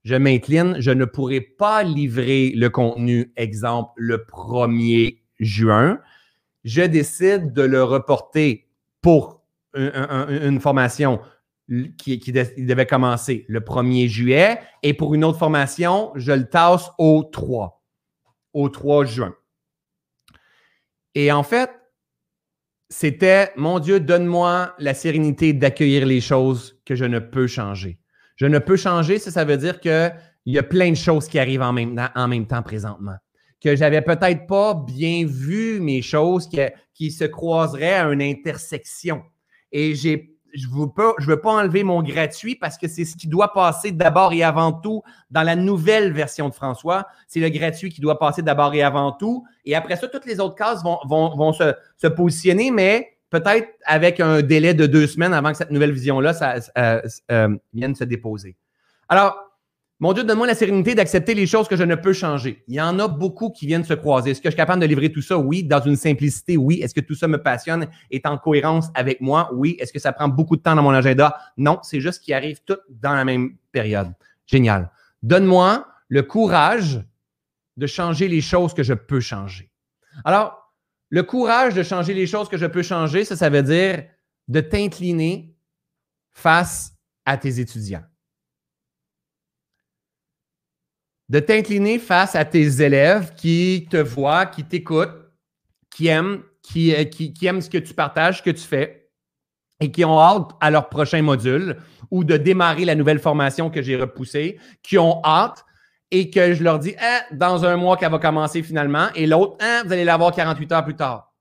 [0.03, 5.99] Je m'incline, je ne pourrai pas livrer le contenu, exemple, le 1er juin.
[6.63, 8.67] Je décide de le reporter
[9.01, 9.41] pour
[9.75, 11.19] une, formation
[11.97, 16.91] qui, qui, devait commencer le 1er juillet et pour une autre formation, je le tasse
[16.97, 17.74] au 3
[18.56, 19.36] au 3 juin.
[21.14, 21.70] Et en fait,
[22.89, 27.99] c'était, mon Dieu, donne-moi la sérénité d'accueillir les choses que je ne peux changer.
[28.38, 30.14] Je ne peux changer, ça, ça veut dire qu'il
[30.45, 33.16] y a plein de choses qui arrivent en même, temps présentement.
[33.62, 36.60] Que j'avais peut-être pas bien vu mes choses qui,
[36.93, 39.24] qui se croiseraient à une intersection.
[39.72, 43.53] Et j'ai je ne veux pas enlever mon gratuit parce que c'est ce qui doit
[43.53, 47.08] passer d'abord et avant tout dans la nouvelle version de François.
[47.28, 49.45] C'est le gratuit qui doit passer d'abord et avant tout.
[49.66, 54.41] Et après ça, toutes les autres cases vont, vont, se, positionner, mais peut-être avec un
[54.41, 57.01] délai de deux semaines avant que cette nouvelle vision-là euh,
[57.32, 58.56] euh, vienne se déposer.
[59.10, 59.45] Alors,
[60.00, 62.64] mon Dieu, donne-moi la sérénité d'accepter les choses que je ne peux changer.
[62.68, 64.32] Il y en a beaucoup qui viennent se croiser.
[64.32, 65.38] Est-ce que je suis capable de livrer tout ça?
[65.38, 65.64] Oui.
[65.64, 66.58] Dans une simplicité?
[66.58, 66.82] Oui.
[66.82, 69.50] Est-ce que tout ça me passionne, est en cohérence avec moi?
[69.54, 69.78] Oui.
[69.80, 71.38] Est-ce que ça prend beaucoup de temps dans mon agenda?
[71.56, 71.80] Non.
[71.82, 74.12] C'est juste qu'ils arrivent tout dans la même période.
[74.46, 74.91] Génial.
[75.24, 77.02] Donne-moi le courage
[77.78, 79.72] de changer les choses que je peux changer.
[80.26, 80.74] Alors,
[81.10, 84.04] le courage de changer les choses que je peux changer, ça, ça veut dire
[84.50, 85.56] de t'incliner
[86.34, 86.91] face
[87.24, 88.04] à tes étudiants.
[91.30, 95.32] De t'incliner face à tes élèves qui te voient, qui t'écoutent,
[95.89, 99.09] qui aiment, qui, euh, qui, aiment ce que tu partages, ce que tu fais
[99.80, 101.78] et qui ont hâte à leur prochain module
[102.11, 105.65] ou de démarrer la nouvelle formation que j'ai repoussée, qui ont hâte
[106.11, 109.57] et que je leur dis, hein, dans un mois qu'elle va commencer finalement, et l'autre,
[109.59, 111.34] hein, vous allez l'avoir 48 heures plus tard.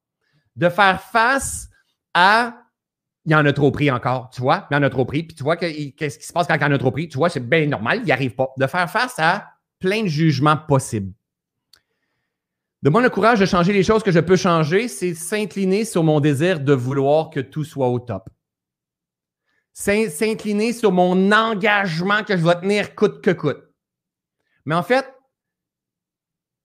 [0.56, 1.68] De faire face
[2.12, 2.54] à
[3.26, 5.22] il y en a trop pris encore, tu vois, il y en a trop pris,
[5.22, 7.16] puis tu vois qu'est-ce qui se passe quand il y en a trop pris, tu
[7.16, 8.48] vois, c'est bien normal, il n'y arrive pas.
[8.58, 9.53] De faire face à
[9.84, 11.12] plein de jugements possibles.
[12.82, 16.02] De moi le courage de changer les choses que je peux changer, c'est s'incliner sur
[16.02, 18.30] mon désir de vouloir que tout soit au top.
[19.74, 23.62] S'incliner sur mon engagement que je vais tenir coûte que coûte.
[24.64, 25.06] Mais en fait,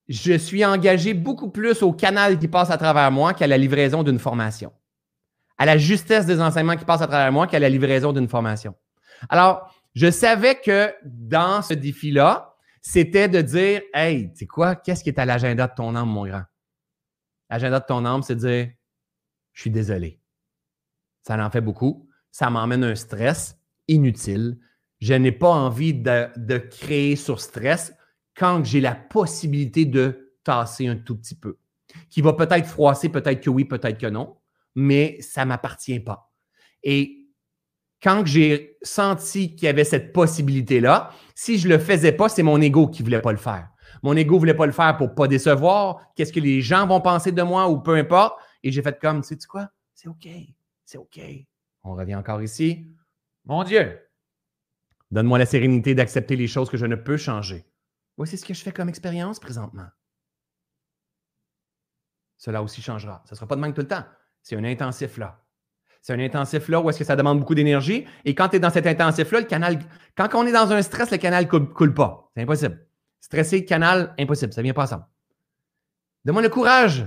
[0.08, 4.02] je suis engagé beaucoup plus au canal qui passe à travers moi qu'à la livraison
[4.04, 4.72] d'une formation.
[5.58, 8.76] À la justesse des enseignements qui passent à travers moi qu'à la livraison d'une formation.
[9.28, 12.49] Alors, je savais que dans ce défi-là,
[12.82, 16.10] c'était de dire Hey, tu sais quoi, qu'est-ce qui est à l'agenda de ton âme,
[16.10, 16.44] mon grand?
[17.50, 18.72] L'agenda de ton âme, c'est de dire
[19.54, 20.22] Je suis désolé.
[21.24, 22.08] Ça en fait beaucoup.
[22.32, 24.58] Ça m'emmène un stress inutile.
[25.00, 27.94] Je n'ai pas envie de, créer sur stress
[28.36, 31.58] quand j'ai la possibilité de tasser un tout petit peu.
[32.10, 34.38] Qui va peut-être froisser, peut-être que oui, peut-être que non,
[34.76, 36.32] mais ça ne m'appartient pas.
[36.84, 37.28] Et
[38.02, 41.12] quand j'ai senti qu'il y avait cette possibilité-là,
[41.42, 43.70] si je le faisais pas, c'est mon ego qui voulait pas le faire.
[44.04, 46.02] Mon ego voulait pas le faire pour pas décevoir.
[46.14, 48.38] Qu'est-ce que les gens vont penser de moi ou peu importe.
[48.62, 49.70] Et j'ai fait comme, sais-tu quoi?
[49.94, 50.28] C'est OK.
[50.84, 51.18] C'est OK.
[51.84, 52.86] On revient encore ici.
[53.46, 54.02] Mon Dieu,
[55.12, 57.66] donne-moi la sérénité d'accepter les choses que je ne peux changer.
[58.18, 59.88] Voici ce que je fais comme expérience présentement.
[62.36, 63.24] Cela aussi changera.
[63.24, 64.04] Ce ne sera pas de même tout le temps.
[64.42, 65.42] C'est un intensif là.
[66.02, 68.06] C'est un intensif là où est-ce que ça demande beaucoup d'énergie.
[68.26, 69.80] Et quand tu es dans cet intensif-là, le canal,
[70.16, 72.32] quand on est dans un stress, le canal ne coule, pas.
[72.36, 72.86] C'est impossible.
[73.20, 74.54] Stressé, canal, impossible.
[74.54, 75.06] Ça ne vient pas ensemble.
[76.26, 77.06] Donne-moi le courage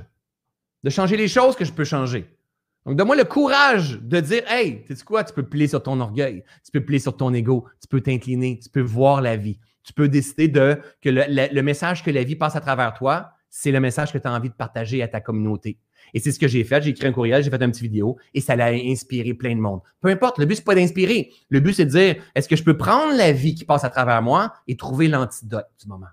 [0.82, 2.36] de changer les choses que je peux changer.
[2.84, 6.00] Donc, donne-moi le courage de dire Hey, tu sais quoi, tu peux plier sur ton
[6.00, 9.58] orgueil, tu peux plier sur ton ego, tu peux t'incliner, tu peux voir la vie.
[9.84, 13.70] Tu peux décider de que le message que la vie passe à travers toi, c'est
[13.70, 15.78] le message que tu as envie de partager à ta communauté.
[16.14, 16.82] Et c'est ce que j'ai fait.
[16.82, 19.60] J'ai écrit un courriel, j'ai fait un petit vidéo et ça l'a inspiré plein de
[19.60, 19.80] monde.
[20.00, 21.30] Peu importe, le but, c'est pas d'inspirer.
[21.48, 23.90] Le but, c'est de dire, est-ce que je peux prendre la vie qui passe à
[23.90, 26.06] travers moi et trouver l'antidote du moment?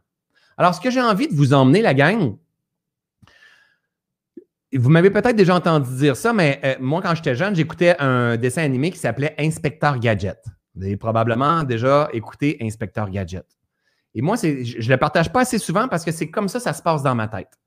[0.57, 2.35] Alors, ce que j'ai envie de vous emmener, la gang,
[4.73, 8.37] vous m'avez peut-être déjà entendu dire ça, mais euh, moi, quand j'étais jeune, j'écoutais un
[8.37, 10.37] dessin animé qui s'appelait Inspecteur Gadget.
[10.75, 13.45] Vous avez probablement déjà écouté Inspecteur Gadget.
[14.15, 16.73] Et moi, je ne le partage pas assez souvent parce que c'est comme ça, ça
[16.73, 17.57] se passe dans ma tête.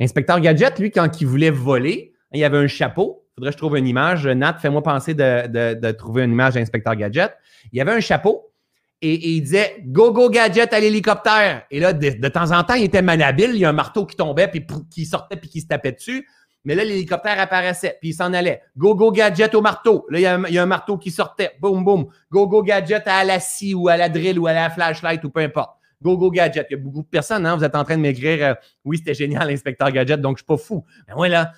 [0.00, 3.24] Inspecteur Gadget, lui, quand il voulait voler, il avait un chapeau.
[3.32, 4.26] Il faudrait que je trouve une image.
[4.26, 7.32] Nat, fais-moi penser de, trouver une image d'Inspecteur Gadget.
[7.72, 8.52] Il avait un chapeau
[9.00, 11.64] et, il disait Go, go, gadget à l'hélicoptère.
[11.70, 13.50] Et là, de, temps en temps, il était manabile.
[13.52, 16.26] Il y a un marteau qui tombait, puis qui sortait, puis qui se tapait dessus.
[16.64, 18.62] Mais là, l'hélicoptère apparaissait, puis il s'en allait.
[18.76, 20.06] Go, go, gadget au marteau.
[20.08, 20.22] Là, il
[20.54, 21.50] y, a un, marteau qui sortait.
[21.60, 22.06] Boum, boum.
[22.30, 25.30] Go, go, gadget à la scie ou à la drill ou à la flashlight ou
[25.30, 25.76] peu importe.
[26.02, 26.66] Go Go Gadget.
[26.70, 28.98] Il y a beaucoup de personnes, hein, vous êtes en train de m'écrire euh, Oui,
[28.98, 30.84] c'était génial, Inspecteur Gadget, donc je ne suis pas fou.
[31.08, 31.52] Mais moi, là,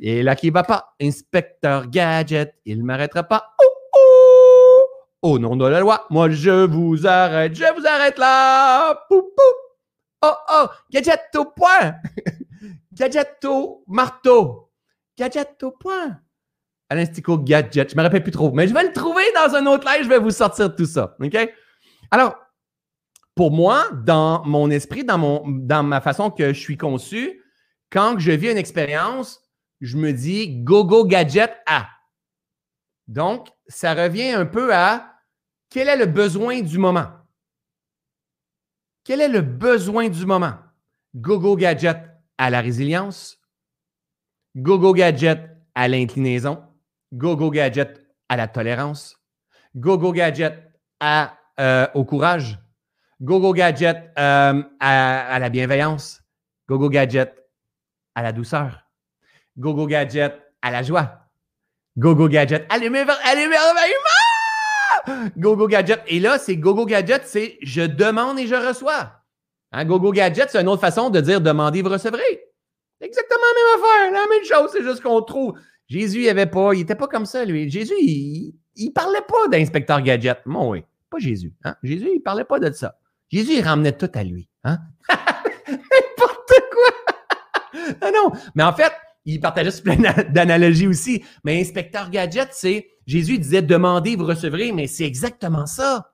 [0.00, 0.94] et là qui va pas.
[1.00, 3.54] Inspecteur Gadget, il ne m'arrêtera pas.
[3.62, 5.30] Oh, oh!
[5.30, 8.94] Au nom de la loi, moi je vous arrête, je vous arrête là.
[9.08, 9.42] Pou, pou.
[10.22, 11.94] Oh oh, gadget au point.
[12.92, 14.70] gadget au marteau.
[15.16, 16.20] Gadget au point.
[16.90, 19.64] Alain Stico Gadget, je me rappelle plus trop, mais je vais le trouver dans un
[19.66, 21.16] autre live, je vais vous sortir tout ça.
[21.20, 21.36] OK?
[22.10, 22.34] Alors,
[23.40, 27.42] pour moi, dans mon esprit, dans, mon, dans ma façon que je suis conçu,
[27.88, 29.40] quand je vis une expérience,
[29.80, 31.88] je me dis go, go, gadget à.
[33.08, 35.14] Donc, ça revient un peu à
[35.70, 37.06] quel est le besoin du moment?
[39.04, 40.56] Quel est le besoin du moment?
[41.14, 41.96] Go, go, gadget
[42.36, 43.38] à la résilience,
[44.54, 46.62] go, go, gadget à l'inclinaison,
[47.10, 49.16] go, go, gadget à la tolérance.
[49.74, 52.58] Go-go gadget à, euh, au courage.
[53.20, 56.22] Go-go gadget euh, à, la bienveillance.
[56.68, 57.34] Go-go gadget
[58.14, 58.86] à la douceur.
[59.58, 61.18] Go-go gadget à la joie.
[61.98, 63.16] Go-go gadget à l'émerveillement.
[65.36, 66.02] Go-go gadget.
[66.06, 69.12] Et là, c'est go-go gadget, c'est je demande et je reçois.
[69.72, 72.42] Hein, go-go gadget, c'est une autre façon de dire demander, vous recevrez.
[73.00, 75.58] Exactement la même affaire, la même chose, c'est juste qu'on trouve.
[75.88, 77.70] Jésus, il avait pas, il n'était pas comme ça, lui.
[77.70, 80.40] Jésus, il, il parlait pas d'inspecteur gadget.
[80.46, 80.84] Moi, oui.
[81.10, 81.52] Pas Jésus.
[81.64, 81.74] Hein?
[81.82, 82.99] Jésus, il parlait pas de ça.
[83.30, 84.48] Jésus, il ramenait tout à lui.
[84.64, 84.78] Hein?
[85.68, 87.14] N'importe quoi!
[88.00, 88.92] ah non, mais en fait,
[89.24, 89.96] il partageait plein
[90.30, 91.24] d'analogies aussi.
[91.44, 96.12] Mais inspecteur gadget, c'est Jésus disait demandez, vous recevrez, mais c'est exactement ça.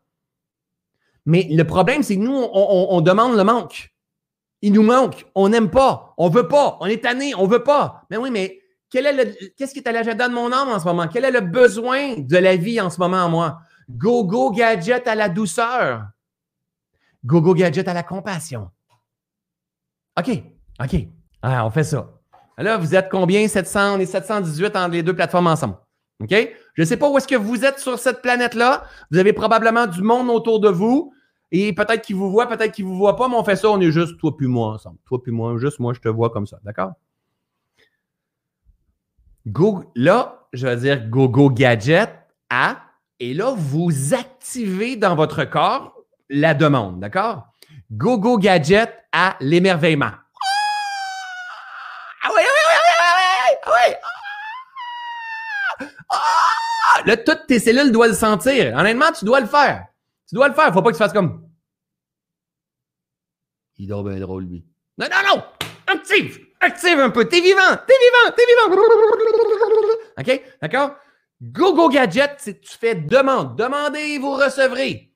[1.25, 3.93] Mais le problème, c'est que nous, on, demande le manque.
[4.63, 5.27] Il nous manque.
[5.35, 6.15] On n'aime pas.
[6.19, 6.79] On veut pas.
[6.81, 7.35] On est tanné.
[7.35, 8.07] On veut pas.
[8.11, 8.61] Mais oui, mais
[8.91, 11.09] quel est le, qu'est-ce qui est à l'agenda de mon âme en ce moment?
[11.09, 13.59] Quel est le besoin de la vie en ce moment en moi?
[13.91, 16.05] Go, go, gadget à la douceur.
[17.25, 18.71] Go, go, gadget à la compassion.
[20.19, 20.43] OK.
[20.83, 20.97] OK.
[21.43, 22.09] Ah, on fait ça.
[22.59, 23.47] Là, vous êtes combien?
[23.47, 25.77] 700, on est 718 entre les deux plateformes ensemble.
[26.23, 26.35] OK?
[26.75, 28.85] Je ne sais pas où est-ce que vous êtes sur cette planète-là.
[29.11, 31.13] Vous avez probablement du monde autour de vous.
[31.53, 33.71] Et peut-être qu'ils vous voient, peut-être qu'ils ne vous voient pas, mais on fait ça,
[33.71, 34.99] on est juste toi puis moi ensemble.
[35.05, 36.59] Toi puis moi, juste moi, je te vois comme ça.
[36.65, 36.93] D'accord?
[39.95, 42.11] Là, je vais dire go gadget
[42.51, 42.79] à,
[43.21, 45.96] et là, vous activez dans votre corps
[46.29, 47.01] la demande.
[47.01, 47.47] D'accord?
[47.91, 50.13] Go, go gadget à l'émerveillement.
[57.05, 58.77] Là, toutes tes cellules doivent le sentir.
[58.77, 59.87] Honnêtement, tu dois le faire.
[60.29, 60.73] Tu dois le faire.
[60.73, 61.49] Faut pas que tu fasses comme.
[63.79, 64.65] Il dort bien drôle, lui.
[64.99, 65.45] Non, non, non!
[65.87, 66.41] Active!
[66.61, 67.29] Active un peu.
[67.29, 67.77] T'es vivant!
[67.87, 68.35] T'es vivant!
[68.35, 68.83] T'es vivant!
[70.19, 70.43] OK?
[70.63, 70.97] D'accord?
[71.41, 73.57] Go Go Gadget, tu fais demande.
[73.57, 75.13] Demandez, vous recevrez.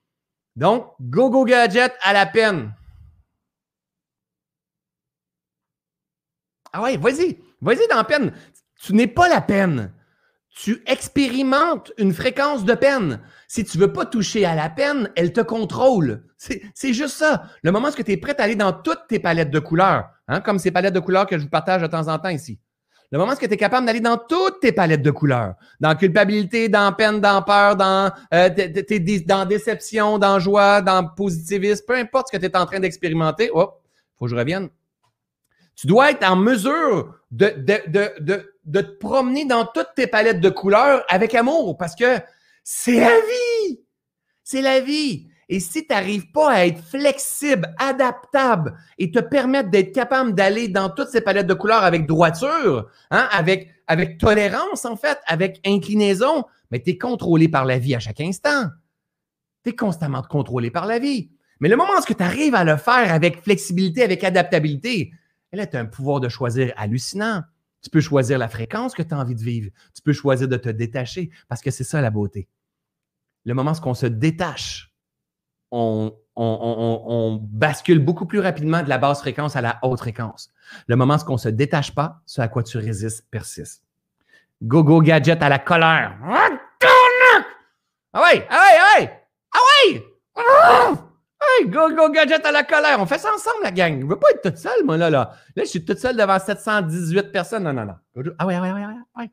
[0.57, 2.75] Donc, Go Go Gadget à la peine.
[6.73, 7.39] Ah ouais, vas-y.
[7.61, 8.33] Vas-y dans la peine.
[8.81, 9.93] Tu n'es pas la peine
[10.51, 13.21] tu expérimentes une fréquence de peine.
[13.49, 16.25] Si tu veux pas toucher à la peine, elle te contrôle.
[16.37, 17.45] C'est juste ça.
[17.63, 20.41] Le moment où tu es prêt à aller dans toutes tes palettes de couleurs, hein,
[20.41, 22.59] comme ces palettes de couleurs que je vous partage de temps en temps ici.
[23.13, 26.69] Le moment où tu es capable d'aller dans toutes tes palettes de couleurs, dans culpabilité,
[26.69, 28.49] dans peine, dans peur, dans, euh,
[29.27, 33.51] dans déception, dans joie, dans positivisme, peu importe ce que tu es en train d'expérimenter,
[33.53, 33.73] oh,
[34.17, 34.69] faut que je revienne.
[35.75, 40.41] Tu dois être en mesure de, de, de, de, te promener dans toutes tes palettes
[40.41, 42.19] de couleurs avec amour parce que
[42.63, 43.81] c'est la vie.
[44.45, 45.30] C'est la vie.
[45.53, 50.69] Et si tu n'arrives pas à être flexible, adaptable et te permettre d'être capable d'aller
[50.69, 55.61] dans toutes ces palettes de couleurs avec droiture, hein, avec, avec tolérance, en fait, avec
[55.67, 58.69] inclinaison, mais tu es contrôlé par la vie à chaque instant.
[59.65, 61.33] Tu es constamment contrôlé par la vie.
[61.59, 65.13] Mais le moment où tu arrives à le faire avec flexibilité, avec adaptabilité,
[65.51, 67.43] elle a un pouvoir de choisir hallucinant.
[67.83, 69.71] Tu peux choisir la fréquence que tu as envie de vivre.
[69.97, 72.47] Tu peux choisir de te détacher parce que c'est ça la beauté.
[73.45, 74.90] Le moment où on se détache,
[75.71, 80.51] on, bascule beaucoup plus rapidement de la basse fréquence à la haute fréquence.
[80.87, 83.85] Le moment où on ne se détache pas, ce à quoi tu résistes persiste.
[84.63, 86.17] Go, go, gadget à la colère.
[88.13, 88.57] Ah ouais, ah
[88.99, 90.97] ouais, ah ouais, ah ouais!
[91.43, 93.01] Hey, go, go, gadget à la colère.
[93.01, 94.01] On fait ça ensemble, la gang.
[94.01, 95.33] Je veux pas être toute seule, moi, là, là.
[95.57, 97.65] Là, je suis toute seule devant 718 personnes.
[97.65, 97.95] Non, non, non.
[98.39, 99.31] Ah ouais, ouais, ouais, ouais.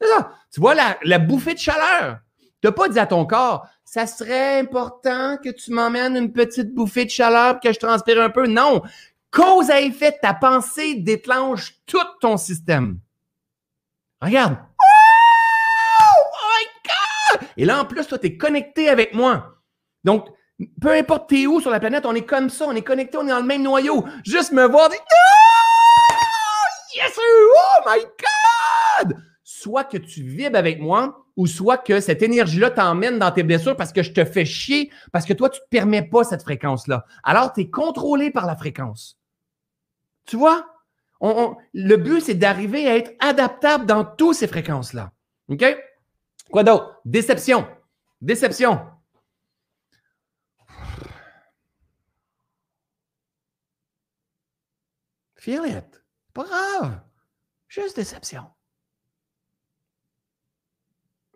[0.00, 0.30] C'est ça.
[0.52, 2.18] Tu vois la, la bouffée de chaleur?
[2.62, 6.74] Tu n'as pas dit à ton corps, ça serait important que tu m'emmènes une petite
[6.74, 8.46] bouffée de chaleur que je transpire un peu.
[8.46, 8.82] Non.
[9.30, 12.98] Cause à effet, ta pensée déclenche tout ton système.
[14.20, 14.56] Regarde.
[14.56, 17.48] Oh my God!
[17.56, 19.56] Et là, en plus, toi, tu es connecté avec moi.
[20.04, 20.28] Donc,
[20.80, 23.26] peu importe t'es où sur la planète, on est comme ça, on est connecté, on
[23.26, 24.04] est dans le même noyau.
[24.24, 25.36] Juste me voir dire oh,
[26.96, 29.16] Yes, oh my God!
[29.66, 33.76] Soit que tu vibres avec moi, ou soit que cette énergie-là t'emmène dans tes blessures
[33.76, 36.44] parce que je te fais chier, parce que toi, tu ne te permets pas cette
[36.44, 37.04] fréquence-là.
[37.24, 39.18] Alors, tu es contrôlé par la fréquence.
[40.24, 40.72] Tu vois?
[41.20, 45.10] le but, c'est d'arriver à être adaptable dans toutes ces fréquences-là.
[45.48, 45.64] OK?
[46.52, 47.00] Quoi d'autre?
[47.04, 47.66] Déception.
[48.20, 48.86] Déception.
[55.34, 56.04] Feel it.
[56.32, 57.00] Pas grave.
[57.66, 58.44] Juste déception.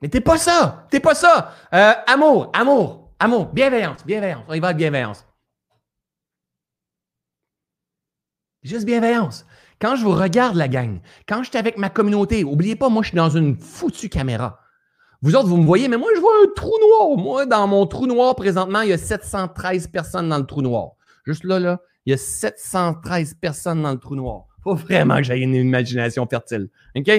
[0.01, 0.87] Mais t'es pas ça.
[0.91, 1.55] T'es pas ça.
[1.75, 4.45] Euh, amour, amour, amour, bienveillance, bienveillance.
[4.49, 5.27] On y va avec bienveillance.
[8.63, 9.47] Juste bienveillance.
[9.81, 13.03] Quand je vous regarde, la gang, quand je suis avec ma communauté, oubliez pas, moi,
[13.03, 14.61] je suis dans une foutue caméra.
[15.23, 17.17] Vous autres, vous me voyez, mais moi, je vois un trou noir.
[17.17, 20.93] Moi, dans mon trou noir, présentement, il y a 713 personnes dans le trou noir.
[21.25, 24.47] Juste là, là, il y a 713 personnes dans le trou noir.
[24.63, 26.69] Faut vraiment que j'aie une imagination fertile.
[26.97, 27.11] OK?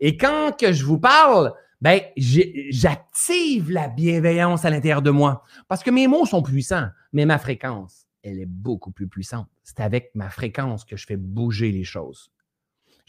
[0.00, 5.44] Et quand que je vous parle, ben, j'active la bienveillance à l'intérieur de moi.
[5.68, 9.48] Parce que mes mots sont puissants, mais ma fréquence, elle est beaucoup plus puissante.
[9.62, 12.32] C'est avec ma fréquence que je fais bouger les choses.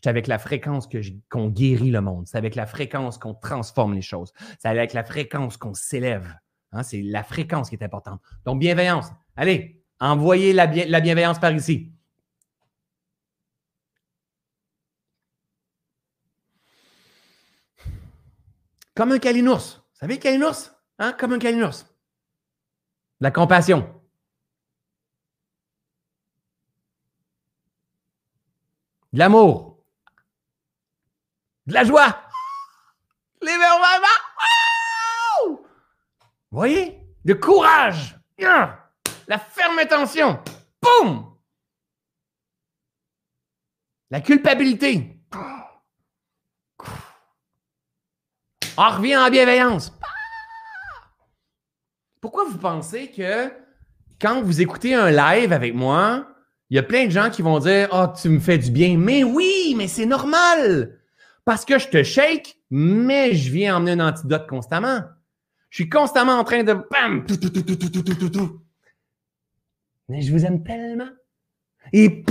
[0.02, 0.88] C'est avec la fréquence
[1.30, 2.28] qu'on guérit le monde.
[2.28, 4.32] C'est avec la fréquence qu'on transforme les choses.
[4.60, 6.36] C'est avec la fréquence qu'on s'élève.
[6.72, 8.22] Hein, c'est la fréquence qui est importante.
[8.46, 9.08] Donc, bienveillance.
[9.36, 11.92] Allez, envoyez la, la bienveillance par ici.
[19.00, 19.78] Comme un calinours.
[19.78, 20.72] Vous savez, calinours?
[20.98, 21.14] Hein?
[21.14, 21.86] Comme un calinours.
[23.22, 23.90] La compassion.
[29.14, 29.86] De l'amour.
[31.66, 32.30] De la joie.
[33.42, 33.54] Les
[35.48, 35.60] Vous
[36.52, 37.00] voyez?
[37.24, 38.20] De courage.
[38.38, 40.44] La ferme intention.
[40.82, 41.38] Boum!
[44.12, 45.22] La culpabilité.
[48.82, 49.94] On revient en bienveillance.
[52.22, 53.52] Pourquoi vous pensez que
[54.22, 56.30] quand vous écoutez un live avec moi,
[56.70, 58.72] il y a plein de gens qui vont dire Ah, oh, tu me fais du
[58.72, 58.98] bien.
[58.98, 60.98] Mais oui, mais c'est normal.
[61.44, 65.02] Parce que je te shake, mais je viens emmener un antidote constamment.
[65.72, 67.26] Je suis constamment en train de bam,
[70.08, 71.10] Mais je vous aime tellement.
[71.92, 72.24] Et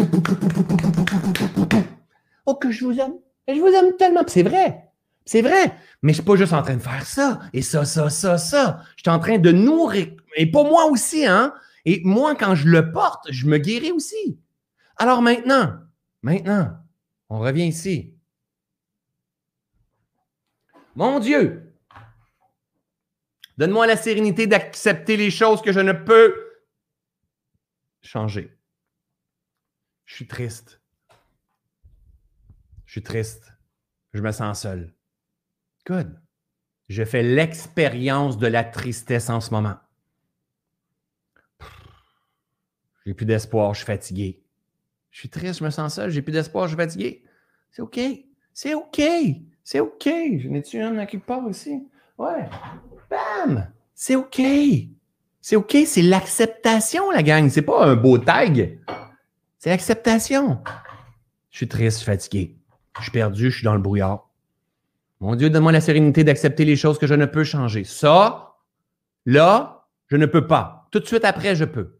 [2.47, 3.19] oh que je vous aime.
[3.47, 4.23] Et je vous aime tellement.
[4.27, 4.88] C'est vrai.
[5.29, 8.09] C'est vrai, mais je suis pas juste en train de faire ça et ça, ça,
[8.09, 8.83] ça, ça.
[8.97, 10.17] Je suis en train de nourrir.
[10.37, 11.53] Et pour moi aussi, hein.
[11.85, 14.41] Et moi, quand je le porte, je me guéris aussi.
[14.97, 15.81] Alors maintenant,
[16.23, 16.79] maintenant,
[17.29, 18.15] on revient ici.
[20.95, 21.75] Mon Dieu,
[23.59, 26.35] donne-moi la sérénité d'accepter les choses que je ne peux
[28.01, 28.59] changer.
[30.07, 30.81] Je suis triste.
[32.87, 33.53] Je suis triste.
[34.15, 34.95] Je me sens seul.
[36.89, 39.77] Je fais l'expérience de la tristesse en ce moment.
[43.05, 44.43] J'ai plus d'espoir, je suis fatigué.
[45.11, 47.25] Je suis triste, je me sens seul, j'ai plus d'espoir, je suis fatigué.
[47.71, 47.99] C'est OK.
[48.53, 49.03] C'est OK.
[49.65, 50.05] C'est OK.
[50.05, 51.89] Je n'ai-tu un à quelque part aussi?
[52.19, 52.49] Ouais.
[53.11, 53.71] Bam!
[53.95, 54.41] C'est OK.
[55.41, 55.77] C'est OK.
[55.87, 57.49] C'est l'acceptation, la gang.
[57.49, 58.79] C'est pas un beau tag.
[59.59, 60.63] C'est l'acceptation.
[61.51, 62.59] Je suis triste, je suis fatigué.
[62.99, 64.28] Je suis perdu, je suis dans le brouillard.
[65.21, 67.83] Mon Dieu, donne-moi la sérénité d'accepter les choses que je ne peux changer.
[67.83, 68.55] Ça,
[69.27, 70.89] là, je ne peux pas.
[70.93, 71.99] Tout de suite après, je peux.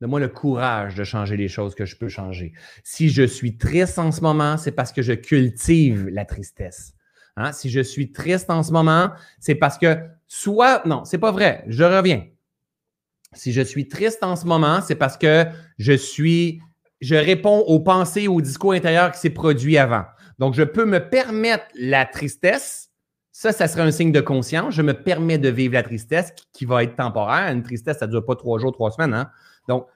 [0.00, 2.52] Donne-moi le courage de changer les choses que je peux changer.
[2.82, 6.94] Si je suis triste en ce moment, c'est parce que je cultive la tristesse.
[7.36, 7.52] Hein?
[7.52, 9.96] Si je suis triste en ce moment, c'est parce que
[10.26, 12.26] soit, non, c'est pas vrai, je reviens.
[13.34, 15.46] Si je suis triste en ce moment, c'est parce que
[15.78, 16.60] je suis,
[17.00, 20.04] je réponds aux pensées, au discours intérieur qui s'est produit avant.
[20.38, 22.90] Donc, je peux me permettre la tristesse.
[23.32, 24.74] Ça, ça serait un signe de conscience.
[24.74, 27.52] Je me permets de vivre la tristesse qui, va être temporaire.
[27.52, 29.14] Une tristesse, ça ne dure pas trois jours, trois semaines.
[29.14, 29.30] Hein?
[29.68, 29.86] Donc,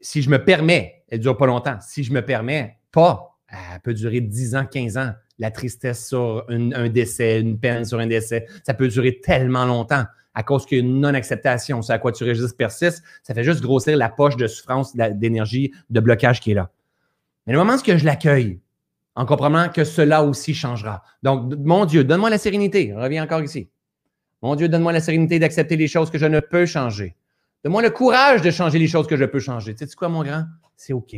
[0.00, 1.78] si je me permets, elle ne dure pas longtemps.
[1.80, 5.12] Si je me permets pas, elle peut durer 10 ans, 15 ans.
[5.38, 10.04] La tristesse sur un décès, une peine sur un décès, ça peut durer tellement longtemps
[10.34, 11.82] à cause qu'il non-acceptation.
[11.82, 13.02] C'est à quoi tu résistes persiste.
[13.22, 16.70] Ça fait juste grossir la poche de souffrance, d'énergie, de blocage qui est là.
[17.46, 18.60] Mais le moment où je l'accueille,
[19.18, 21.02] en comprenant que cela aussi changera.
[21.24, 22.94] Donc, mon Dieu, donne-moi la sérénité.
[22.94, 23.68] On revient encore ici.
[24.42, 27.16] Mon Dieu, donne-moi la sérénité d'accepter les choses que je ne peux changer.
[27.64, 29.74] Donne-moi le courage de changer les choses que je peux changer.
[29.74, 30.44] Tu sais quoi, mon grand?
[30.76, 31.16] C'est OK.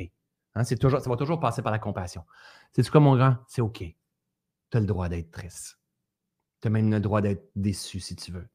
[0.54, 2.24] Hein, ça va toujours passer par la compassion.
[2.72, 3.36] Tu sais quoi, mon grand?
[3.46, 3.80] C'est OK.
[3.80, 3.94] Tu
[4.72, 5.78] as le droit d'être triste.
[6.62, 8.48] Tu as même le droit d'être déçu si tu veux.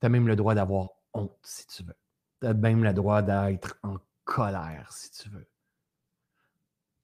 [0.00, 1.96] Tu as même le droit d'avoir honte si tu veux.
[2.40, 5.48] Tu as même le droit d'être en colère si tu veux.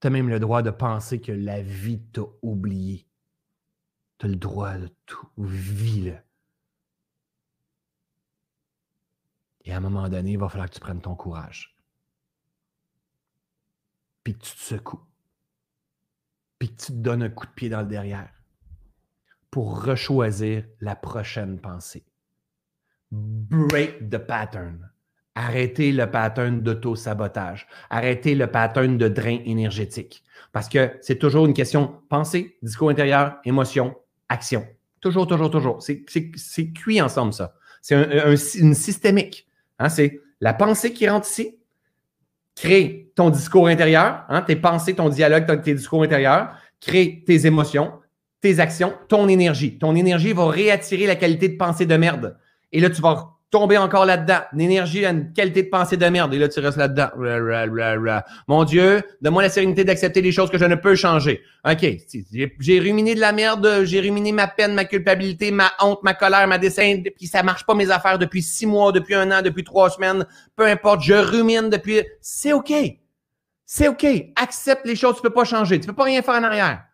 [0.03, 3.09] Tu as même le droit de penser que la vie t'a oublié.
[4.18, 5.28] Tu as le droit de tout.
[5.38, 6.18] Vis-le.
[9.64, 11.78] Et à un moment donné, il va falloir que tu prennes ton courage.
[14.24, 15.07] Puis que tu te secoues.
[16.59, 18.32] Puis que tu te donnes un coup de pied dans le derrière
[19.53, 22.05] pour rechoisir la prochaine pensée.
[23.12, 24.91] Break the pattern.
[25.35, 27.66] Arrêtez le pattern d'auto-sabotage.
[27.89, 30.22] Arrêtez le pattern de drain énergétique.
[30.53, 33.95] Parce que c'est toujours une question pensée, discours intérieur, émotion,
[34.28, 34.66] action.
[35.01, 35.83] Toujours, toujours, toujours.
[35.83, 37.55] C'est cuit ensemble, ça.
[37.80, 37.97] C'est
[38.57, 39.49] une systémique.
[39.78, 39.89] Hein?
[39.89, 41.57] C'est la pensée qui rentre ici,
[42.55, 47.93] crée ton discours intérieur, hein, tes pensées, ton dialogue, tes discours intérieurs, crée tes émotions,
[48.41, 49.78] tes actions, ton énergie.
[49.78, 52.37] Ton énergie va réattirer la qualité de pensée de merde.
[52.72, 54.40] Et là, tu vas tomber encore là-dedans.
[54.55, 56.32] L'énergie a une qualité de pensée de merde.
[56.32, 57.11] Et là, tu restes là-dedans.
[58.48, 61.42] Mon Dieu, donne-moi la sérénité d'accepter les choses que je ne peux changer.
[61.68, 61.86] OK.
[62.59, 66.48] J'ai ruminé de la merde, j'ai ruminé ma peine, ma culpabilité, ma honte, ma colère,
[66.48, 69.64] ma dessin, puis ça marche pas mes affaires depuis six mois, depuis un an, depuis
[69.64, 70.26] trois semaines.
[70.57, 72.00] Peu importe, je rumine depuis.
[72.22, 72.72] C'est OK.
[73.66, 74.07] C'est OK.
[74.34, 75.78] Accepte les choses tu peux pas changer.
[75.78, 76.84] Tu peux pas rien faire en arrière.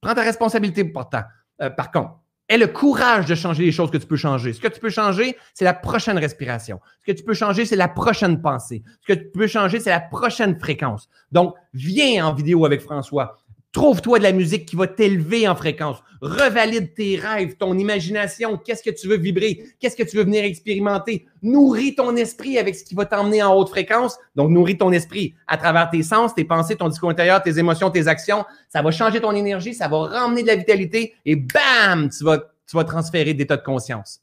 [0.00, 1.22] Prends ta responsabilité pourtant.
[1.60, 2.12] Euh, par contre,
[2.48, 4.52] Aie le courage de changer les choses que tu peux changer.
[4.52, 6.78] Ce que tu peux changer, c'est la prochaine respiration.
[7.00, 8.82] Ce que tu peux changer, c'est la prochaine pensée.
[9.00, 11.08] Ce que tu peux changer, c'est la prochaine fréquence.
[11.32, 13.38] Donc, viens en vidéo avec François.
[13.74, 15.98] Trouve-toi de la musique qui va t'élever en fréquence.
[16.20, 18.56] Revalide tes rêves, ton imagination.
[18.56, 19.64] Qu'est-ce que tu veux vibrer?
[19.80, 21.26] Qu'est-ce que tu veux venir expérimenter?
[21.42, 24.16] Nourris ton esprit avec ce qui va t'emmener en haute fréquence.
[24.36, 27.90] Donc, nourris ton esprit à travers tes sens, tes pensées, ton discours intérieur, tes émotions,
[27.90, 28.44] tes actions.
[28.68, 32.38] Ça va changer ton énergie, ça va ramener de la vitalité et bam, tu vas,
[32.38, 34.20] tu vas transférer des états de conscience.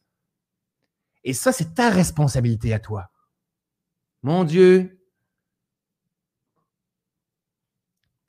[1.25, 3.09] Et ça, c'est ta responsabilité à toi.
[4.23, 5.00] Mon Dieu,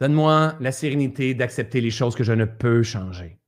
[0.03, 3.39] Donne-moi la sérénité d'accepter les choses que je ne peux changer.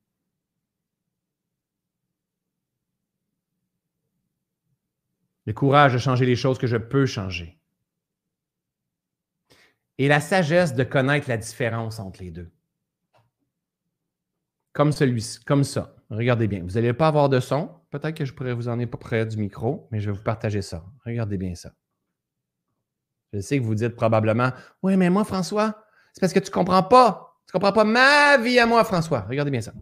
[5.47, 7.59] Le courage de changer les choses que je peux changer.
[9.99, 12.53] Et la sagesse de connaître la différence entre les deux.
[14.75, 15.97] Comme celui-ci, comme ça.
[16.09, 16.63] Regardez bien.
[16.63, 17.69] Vous n'allez pas avoir de son.
[17.91, 20.63] Peut-être que je pourrais vous en pas près du micro, mais je vais vous partager
[20.63, 20.85] ça.
[21.05, 21.73] Regardez bien ça.
[23.33, 24.53] Je sais que vous dites probablement
[24.85, 25.84] Oui, mais moi, François,
[26.15, 27.37] c'est parce que tu ne comprends pas.
[27.45, 29.27] Tu ne comprends pas ma vie à moi, François.
[29.29, 29.73] Regardez bien ça.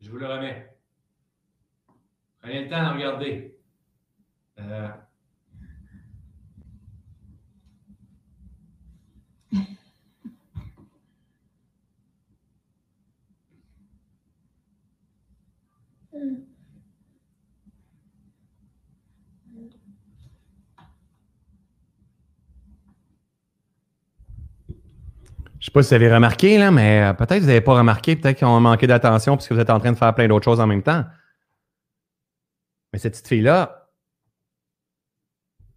[0.00, 0.74] Je vous le remets.
[2.40, 3.55] Prenez le temps de regarder.
[4.58, 4.88] Euh,
[25.66, 27.74] Je sais pas si vous avez remarqué, là, mais euh, peut-être que vous n'avez pas
[27.76, 30.28] remarqué, peut-être qu'ils ont manqué d'attention parce que vous êtes en train de faire plein
[30.28, 31.04] d'autres choses en même temps.
[32.92, 33.85] Mais cette petite fille-là,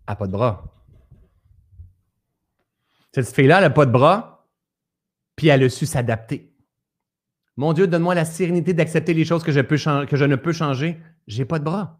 [0.09, 0.63] n'a pas de bras.
[3.13, 4.47] Cette fille-là, elle n'a pas de bras,
[5.35, 6.53] puis elle a su s'adapter.
[7.57, 10.97] Mon Dieu, donne-moi la sérénité d'accepter les choses que je, ne peux changer.
[11.27, 11.99] J'ai pas de bras.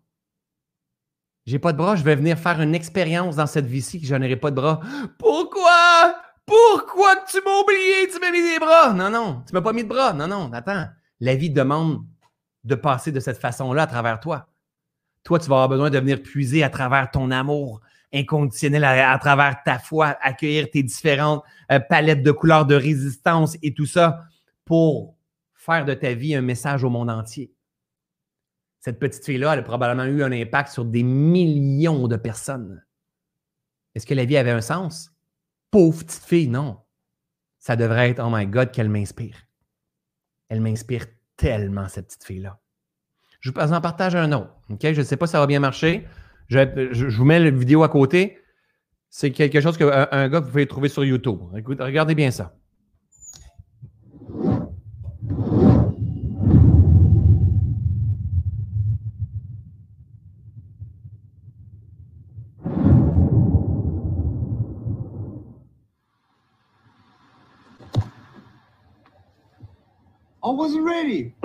[1.46, 4.16] J'ai pas de bras, je vais venir faire une expérience dans cette vie-ci que je
[4.16, 4.80] n'aurai pas de bras.
[5.18, 6.16] Pourquoi?
[6.46, 8.08] Pourquoi tu m'as oublié?
[8.12, 8.94] Tu m'as mis des bras?
[8.94, 10.14] Non, non, tu m'as pas mis de bras.
[10.14, 10.86] Non, non, attends.
[11.20, 12.06] La vie demande
[12.64, 14.48] de passer de cette façon-là à travers toi.
[15.24, 17.82] Toi, tu vas avoir besoin de venir puiser à travers ton amour,
[18.14, 23.74] inconditionnel à, travers ta foi, accueillir tes différentes euh, palettes de couleurs de résistance et
[23.74, 24.24] tout ça
[24.66, 25.16] pour
[25.54, 27.54] faire de ta vie un message au monde entier.
[28.80, 32.84] Cette petite fille-là, elle a probablement eu un impact sur des millions de personnes.
[33.94, 35.12] Est-ce que la vie avait un sens?
[35.70, 36.80] Pauvre petite fille, non.
[37.60, 39.36] Ça devrait être, oh my God, qu'elle m'inspire.
[40.48, 41.06] Elle m'inspire
[41.36, 42.60] tellement, cette petite fille-là.
[43.42, 44.54] Je vous en partage un autre.
[44.82, 46.08] Je ne sais pas si ça va bien marcher.
[46.50, 48.38] Je, vous mets la vidéo à côté.
[49.10, 51.40] C'est quelque chose qu'un un gars vous pouvez trouver sur YouTube.
[51.56, 52.56] Écoute, regardez bien ça.
[70.42, 71.36] I wasn't ready.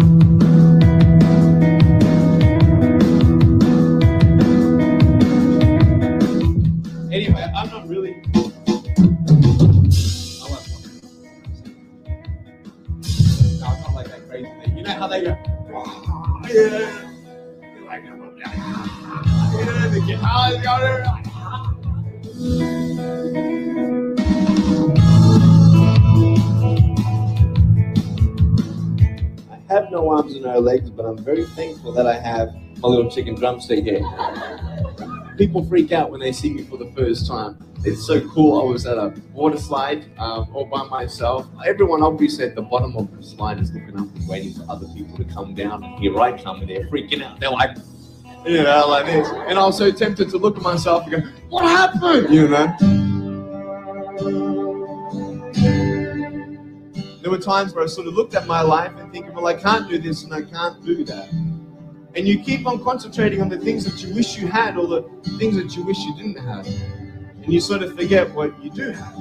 [30.53, 34.03] Legs, but I'm very thankful that I have my little chicken drumstick here.
[35.37, 37.59] people freak out when they see me for the first time.
[37.85, 38.61] It's so cool.
[38.61, 41.47] I was at a water slide um, all by myself.
[41.67, 44.87] Everyone obviously at the bottom of the slide is looking up and waiting for other
[44.95, 45.83] people to come down.
[45.99, 47.41] Here I come, and they're freaking out.
[47.41, 47.77] They're like,
[48.47, 49.29] you know, like this.
[49.49, 53.04] And I was so tempted to look at myself and go, "What happened?" You know.
[57.25, 59.55] There were times where I sort of looked at my life and thinking, well, I
[59.55, 61.33] can't do this and I can't do that.
[61.33, 65.03] And you keep on concentrating on the things that you wish you had or the
[65.39, 66.67] things that you wish you didn't have.
[66.67, 69.17] And you sort of forget what you do have.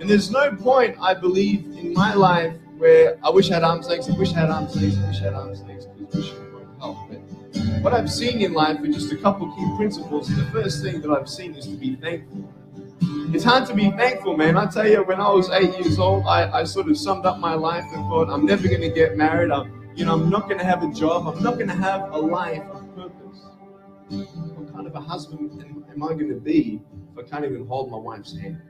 [0.00, 3.86] And there's no point, I believe, in my life where I wish I had arms
[3.86, 6.52] legs, I wish I had arms legs, I wish I had arms legs, because wishing
[6.52, 7.08] won't help.
[7.08, 10.28] But what I've seen in life are just a couple key principles.
[10.28, 12.52] And the first thing that I've seen is to be thankful.
[13.00, 14.56] It's hard to be thankful, man.
[14.56, 17.38] I tell you, when I was eight years old, I, I sort of summed up
[17.38, 19.50] my life and thought, I'm never going to get married.
[19.50, 21.26] I'm, you know, I'm not going to have a job.
[21.26, 23.40] I'm not going to have a life of purpose.
[24.08, 26.80] What kind of a husband am, am I going to be
[27.12, 28.60] if I can't even hold my wife's hand?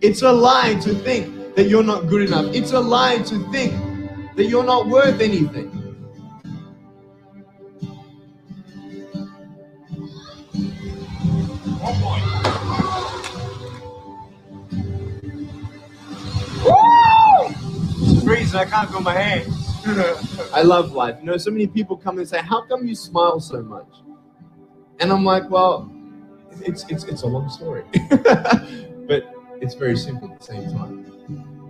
[0.00, 2.54] It's a lie to think that you're not good enough.
[2.54, 3.74] It's a lie to think
[4.36, 5.77] that you're not worth anything.
[18.50, 18.60] Freezing.
[18.60, 19.68] I can't feel my hands.
[20.52, 21.16] I love life.
[21.20, 23.88] You know, so many people come and say, "How come you smile so much?"
[25.00, 25.90] And I'm like, "Well,
[26.62, 27.84] it's it's it's a long story,
[29.08, 31.04] but it's very simple at the same time."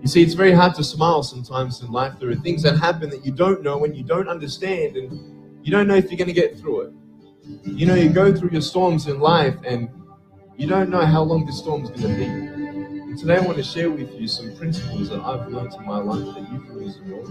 [0.01, 2.15] You see, it's very hard to smile sometimes in life.
[2.21, 5.73] There are things that happen that you don't know and you don't understand, and you
[5.73, 6.93] don't know if you're going to get through it.
[7.65, 9.89] You know, you go through your storms in life, and
[10.57, 12.48] you don't know how long this storm's going to be.
[13.19, 16.25] Today, I want to share with you some principles that I've learned in my life
[16.37, 17.29] that you can use in yours.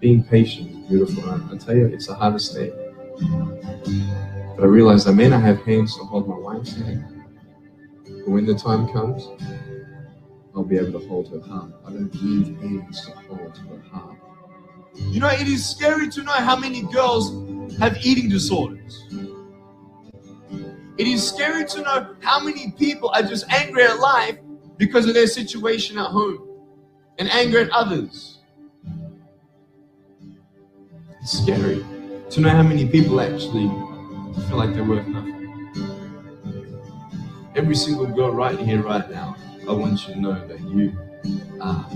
[0.00, 1.30] Being patient is beautiful.
[1.30, 2.72] I, tell you, it's the hardest thing.
[4.56, 7.04] But I realized I may not have hands to hold my wife's hand.
[8.04, 9.28] But when the time comes,
[10.54, 11.72] I'll be able to hold her heart.
[11.86, 14.17] I don't need hands to hold her heart.
[14.98, 17.32] You know, it is scary to know how many girls
[17.78, 19.04] have eating disorders.
[20.98, 24.38] It is scary to know how many people are just angry at life
[24.76, 26.46] because of their situation at home
[27.18, 28.38] and angry at others.
[31.20, 31.84] It's scary
[32.30, 33.68] to know how many people actually
[34.48, 35.34] feel like they're worth nothing.
[37.54, 39.36] Every single girl right here, right now,
[39.68, 40.96] I want you to know that you
[41.60, 41.86] are.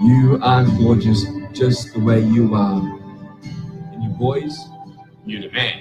[0.00, 2.80] You are gorgeous just the way you are.
[3.92, 4.58] And you boys,
[5.24, 5.80] you're the man.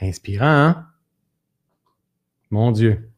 [0.00, 0.86] Inspirant, hein?
[2.50, 3.15] Mon Dieu.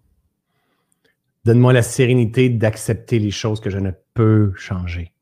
[1.49, 5.14] Donne-moi la sérénité d'accepter les choses que je ne peux changer.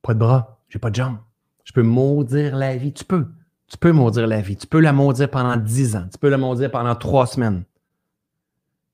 [0.00, 1.18] Pas de bras, j'ai pas de jambes.
[1.64, 2.94] Je peux maudire la vie.
[2.94, 3.26] Tu peux.
[3.66, 4.56] Tu peux maudire la vie.
[4.56, 6.08] Tu peux la maudire pendant dix ans.
[6.10, 7.64] Tu peux la maudire pendant trois semaines.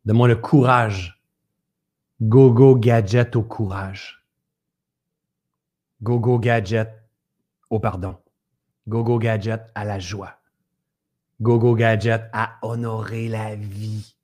[0.04, 1.22] Donne-moi le courage.
[2.20, 4.26] Go, go, gadget au courage.
[6.02, 6.92] Go, go, gadget
[7.70, 8.16] au pardon.
[8.88, 10.40] Go, go, gadget à la joie.
[11.40, 14.17] Go Go Gadget à honorer la vie.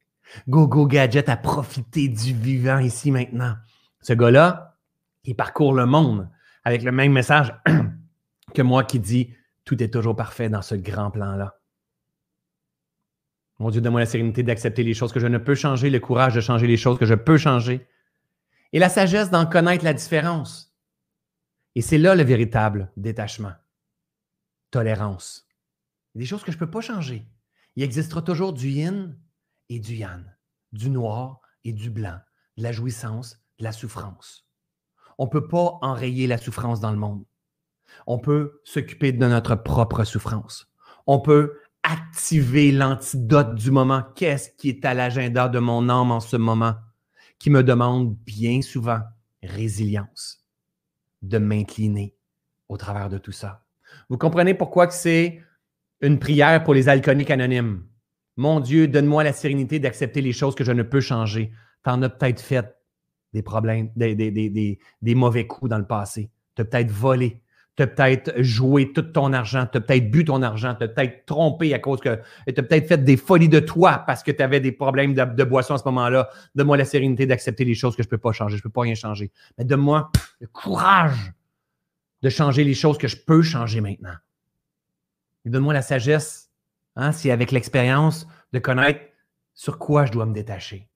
[0.49, 3.57] Go Go Gadget à profiter du vivant ici maintenant.
[4.01, 4.77] Ce gars-là,
[5.25, 6.29] il parcourt le monde
[6.65, 7.55] avec le même message
[8.55, 9.35] que moi qui dit
[9.65, 11.59] tout est toujours parfait dans ce grand plan-là.
[13.59, 16.35] Mon Dieu, donne-moi la sérénité d'accepter les choses que je ne peux changer, le courage
[16.35, 17.87] de changer les choses que je peux changer
[18.73, 20.77] et la sagesse d'en connaître la différence.
[21.77, 23.53] Et c'est là le véritable détachement.
[24.71, 25.49] Tolérance.
[26.15, 27.27] Des choses que je ne peux pas changer.
[27.77, 29.17] Il existera toujours du yin
[29.69, 30.25] et du yang,
[30.73, 32.19] du noir et du blanc,
[32.57, 34.47] de la jouissance, de la souffrance.
[35.19, 37.25] On ne peut pas enrayer la souffrance dans le monde.
[38.07, 40.67] On peut s'occuper de notre propre souffrance.
[41.07, 44.03] On peut activer l'antidote du moment.
[44.17, 46.75] Qu'est-ce qui est à l'agenda de mon âme en ce moment
[47.39, 49.01] qui me demande bien souvent
[49.43, 50.45] résilience,
[51.23, 52.17] de m'incliner
[52.69, 53.67] au travers de tout ça?
[54.09, 55.43] Vous comprenez pourquoi c'est
[56.01, 57.87] une prière pour les alcooliques anonymes?
[58.37, 61.53] Mon Dieu, donne-moi la sérénité d'accepter les choses que je ne peux changer.
[61.85, 62.75] Tu en as peut-être fait
[63.33, 64.79] des problèmes, des,
[65.15, 66.31] mauvais coups dans le passé.
[66.57, 67.41] Tu peut-être volé.
[67.77, 71.81] Tu peut-être joué tout ton argent, tu peut-être bu ton argent, tu peut-être trompé à
[71.81, 74.71] cause que tu as peut-être fait des folies de toi parce que tu avais des
[74.71, 76.29] problèmes de, de boisson à ce moment-là.
[76.55, 78.57] Donne-moi la sérénité d'accepter les choses que je ne peux pas changer.
[78.57, 79.33] Je ne peux pas rien changer.
[79.59, 81.33] Mais donne-moi le courage
[82.23, 84.15] de changer les choses que je peux changer maintenant.
[85.45, 86.44] Donne-moi la sagesse,
[86.97, 89.01] hein, c'est avec l'expérience de connaître
[89.55, 90.91] sur quoi je dois me détacher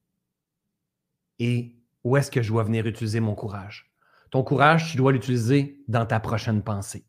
[1.39, 3.93] et où est-ce que je dois venir utiliser mon courage.
[4.31, 7.07] Ton courage, tu dois l'utiliser dans ta prochaine pensée.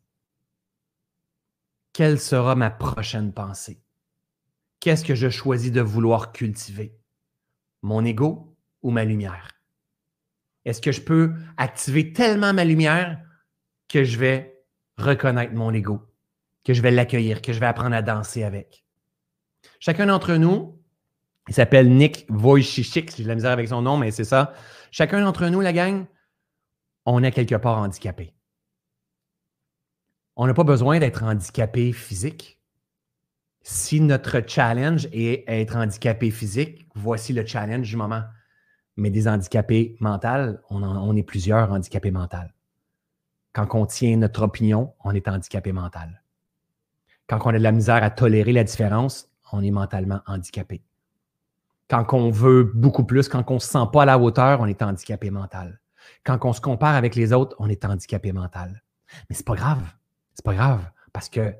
[1.92, 3.82] Quelle sera ma prochaine pensée?
[4.78, 6.96] Qu'est-ce que je choisis de vouloir cultiver?
[7.82, 9.50] Mon ego ou ma lumière?
[10.64, 13.20] Est-ce que je peux activer tellement ma lumière
[13.88, 14.64] que je vais
[14.96, 16.09] reconnaître mon ego,
[16.64, 18.84] que je vais l'accueillir, que je vais apprendre à danser avec?
[19.78, 20.78] Chacun d'entre nous,
[21.48, 24.52] il s'appelle Nick Wojcicki, j'ai de la misère avec son nom, mais c'est ça.
[24.90, 26.06] Chacun d'entre nous, la gang,
[27.06, 28.34] on est quelque part handicapé.
[30.36, 32.60] On n'a pas besoin d'être handicapé physique.
[33.62, 38.22] Si notre challenge est être handicapé physique, voici le challenge du moment.
[38.96, 42.36] Mais des handicapés mentaux, on, on est plusieurs handicapés mentaux.
[43.52, 46.19] Quand on tient notre opinion, on est handicapé mental.
[47.30, 50.82] Quand on a de la misère à tolérer la différence, on est mentalement handicapé.
[51.88, 54.66] Quand on veut beaucoup plus, quand on ne se sent pas à la hauteur, on
[54.66, 55.80] est handicapé mental.
[56.24, 58.82] Quand on se compare avec les autres, on est handicapé mental.
[59.28, 59.80] Mais c'est pas grave.
[60.34, 61.54] C'est pas grave parce que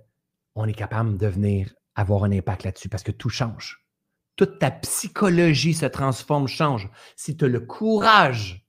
[0.57, 3.87] on est capable de venir avoir un impact là-dessus parce que tout change.
[4.35, 6.91] Toute ta psychologie se transforme, change.
[7.15, 8.67] Si tu as le courage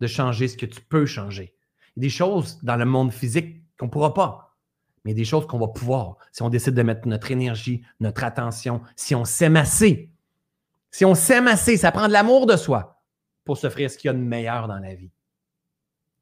[0.00, 1.54] de changer ce que tu peux changer.
[1.96, 4.43] Il y a des choses dans le monde physique qu'on ne pourra pas,
[5.04, 8.82] mais des choses qu'on va pouvoir si on décide de mettre notre énergie, notre attention,
[8.96, 10.10] si on s'aime assez.
[10.90, 13.02] Si on s'aime assez, ça prend de l'amour de soi
[13.44, 15.10] pour s'offrir ce qu'il y a de meilleur dans la vie.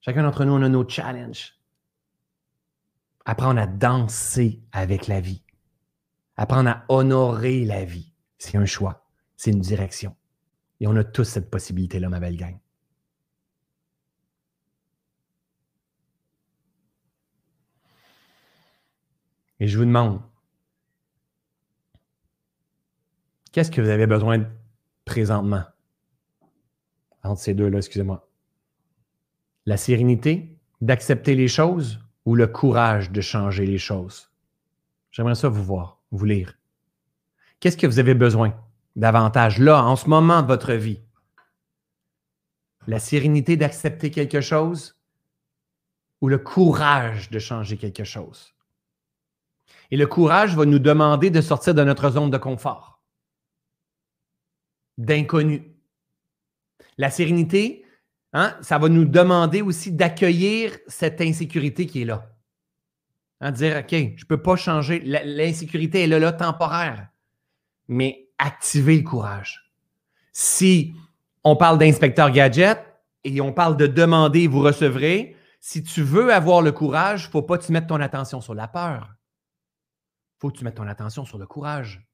[0.00, 1.58] Chacun d'entre nous, on a nos challenges.
[3.24, 5.44] Apprendre à danser avec la vie.
[6.36, 8.12] Apprendre à honorer la vie.
[8.38, 9.06] C'est un choix.
[9.36, 10.16] C'est une direction.
[10.80, 12.58] Et on a tous cette possibilité-là, ma belle gang.
[19.62, 20.20] Et je vous demande,
[23.52, 24.44] qu'est-ce que vous avez besoin
[25.04, 25.62] présentement?
[27.22, 28.28] entre ces deux-là, excusez-moi?
[29.64, 34.32] La sérénité d'accepter les choses ou le courage de changer les choses?
[35.12, 36.58] J'aimerais ça vous voir, vous lire.
[37.60, 38.60] Qu'est-ce que vous avez besoin
[38.96, 40.98] davantage là, en ce moment de votre vie?
[42.88, 44.98] La sérénité d'accepter quelque chose
[46.20, 48.52] ou le courage de changer quelque chose?
[49.92, 53.02] Et le courage va nous demander de sortir de notre zone de confort,
[54.96, 55.76] d'inconnu.
[56.96, 57.84] La sérénité,
[58.32, 62.30] hein, ça va nous demander aussi d'accueillir cette insécurité qui est là.
[63.42, 65.00] Hein, dire, OK, je ne peux pas changer.
[65.00, 67.08] L'insécurité est là, là, temporaire.
[67.86, 69.74] Mais activer le courage.
[70.32, 70.94] Si
[71.44, 72.78] on parle d'inspecteur gadget
[73.24, 77.32] et on parle de demander, vous recevrez, si tu veux avoir le courage, il ne
[77.32, 79.10] faut pas tu mettes ton attention sur la peur.
[80.42, 82.04] Faut que tu mettes ton attention sur le courage.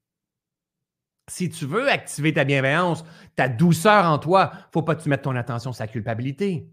[1.29, 3.03] Si tu veux activer ta bienveillance,
[3.37, 6.71] ta douceur en toi, faut pas que tu mettes ton attention sur la culpabilité.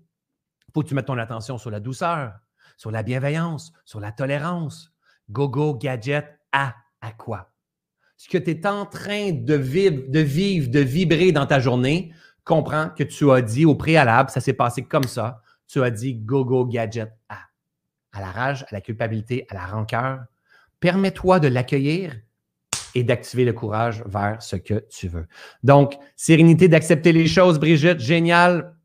[0.68, 2.34] Il faut que tu mettes ton attention sur la douceur,
[2.76, 4.92] sur la bienveillance, sur la tolérance.
[5.30, 7.54] Go-go, gadget, à, à quoi?
[8.18, 12.12] Ce que tu es en train de vivre, de vibrer dans ta journée,
[12.44, 15.42] comprends que tu as dit au préalable, ça s'est passé comme ça.
[15.68, 17.38] Tu as dit go-go, gadget, à.
[18.12, 20.26] À la rage, à la culpabilité, à la rancœur.
[20.86, 22.16] Permets-toi de l'accueillir
[22.94, 25.26] et d'activer le courage vers ce que tu veux.
[25.64, 28.76] Donc, sérénité d'accepter les choses, Brigitte, génial.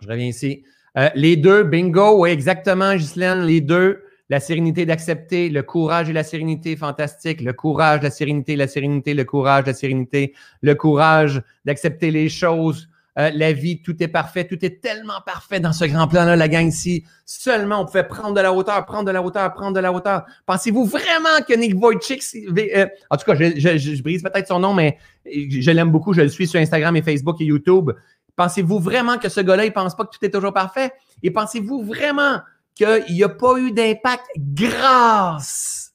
[0.00, 0.64] Je reviens ici.
[0.96, 4.02] Euh, les deux, bingo, oui, exactement, Ghislaine, les deux.
[4.30, 7.42] La sérénité d'accepter, le courage et la sérénité, fantastique.
[7.42, 10.32] Le courage, la sérénité, la sérénité, le courage, la sérénité,
[10.62, 12.87] le courage d'accepter les choses,
[13.18, 16.48] euh, la vie, tout est parfait, tout est tellement parfait dans ce grand plan-là, la
[16.48, 16.70] gang.
[16.70, 19.92] Si seulement on pouvait prendre de la hauteur, prendre de la hauteur, prendre de la
[19.92, 20.24] hauteur.
[20.46, 24.98] Pensez-vous vraiment que Nick Wojcik, euh, en tout cas, je, brise peut-être son nom, mais
[25.26, 27.90] je l'aime beaucoup, je le suis sur Instagram et Facebook et YouTube.
[28.36, 30.92] Pensez-vous vraiment que ce gars-là, il pense pas que tout est toujours parfait?
[31.24, 32.38] Et pensez-vous vraiment
[32.76, 35.92] qu'il n'y a pas eu d'impact grâce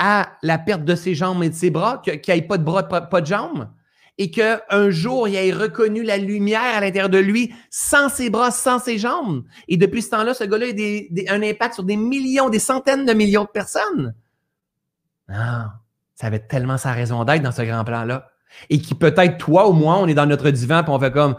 [0.00, 2.64] à la perte de ses jambes et de ses bras, qu'il n'y ait pas de
[2.64, 3.68] bras, pas de jambes?
[4.18, 8.50] Et qu'un jour, il ait reconnu la lumière à l'intérieur de lui sans ses bras,
[8.50, 9.44] sans ses jambes.
[9.68, 13.12] Et depuis ce temps-là, ce gars-là a un impact sur des millions, des centaines de
[13.14, 14.14] millions de personnes.
[15.28, 15.74] Ah,
[16.14, 18.28] ça avait tellement sa raison d'être dans ce grand plan-là.
[18.68, 21.36] Et qui peut-être, toi ou moi, on est dans notre divan et on fait comme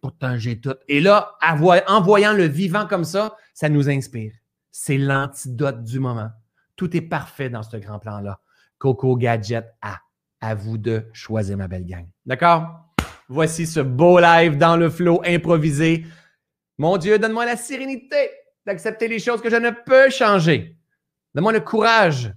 [0.00, 0.74] pourtant j'ai tout.
[0.88, 4.32] Et là, en voyant le vivant comme ça, ça nous inspire.
[4.70, 6.30] C'est l'antidote du moment.
[6.76, 8.40] Tout est parfait dans ce grand plan-là.
[8.78, 9.98] Coco Gadget A.
[10.44, 12.06] À vous de choisir ma belle gang.
[12.26, 12.68] D'accord?
[13.28, 16.04] Voici ce beau live dans le flow improvisé.
[16.76, 18.28] Mon Dieu, donne-moi la sérénité
[18.66, 20.76] d'accepter les choses que je ne peux changer.
[21.34, 22.30] Donne-moi le courage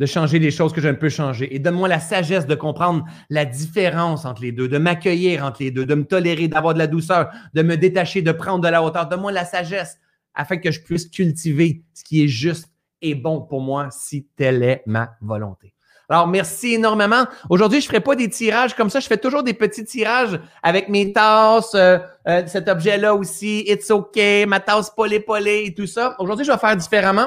[0.00, 1.54] de changer les choses que je ne peux changer.
[1.54, 5.70] Et donne-moi la sagesse de comprendre la différence entre les deux, de m'accueillir entre les
[5.70, 8.82] deux, de me tolérer, d'avoir de la douceur, de me détacher, de prendre de la
[8.82, 9.08] hauteur.
[9.08, 9.96] Donne-moi la sagesse
[10.34, 12.68] afin que je puisse cultiver ce qui est juste
[13.00, 15.75] et bon pour moi si telle est ma volonté.
[16.08, 17.26] Alors, merci énormément.
[17.50, 19.00] Aujourd'hui, je ne ferai pas des tirages comme ça.
[19.00, 23.90] Je fais toujours des petits tirages avec mes tasses, euh, euh, cet objet-là aussi, It's
[23.90, 26.14] OK, ma tasse polé polé et tout ça.
[26.20, 27.26] Aujourd'hui, je vais faire différemment.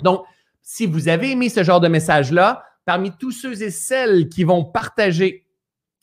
[0.00, 0.24] Donc,
[0.62, 4.64] si vous avez aimé ce genre de message-là, parmi tous ceux et celles qui vont
[4.64, 5.44] partager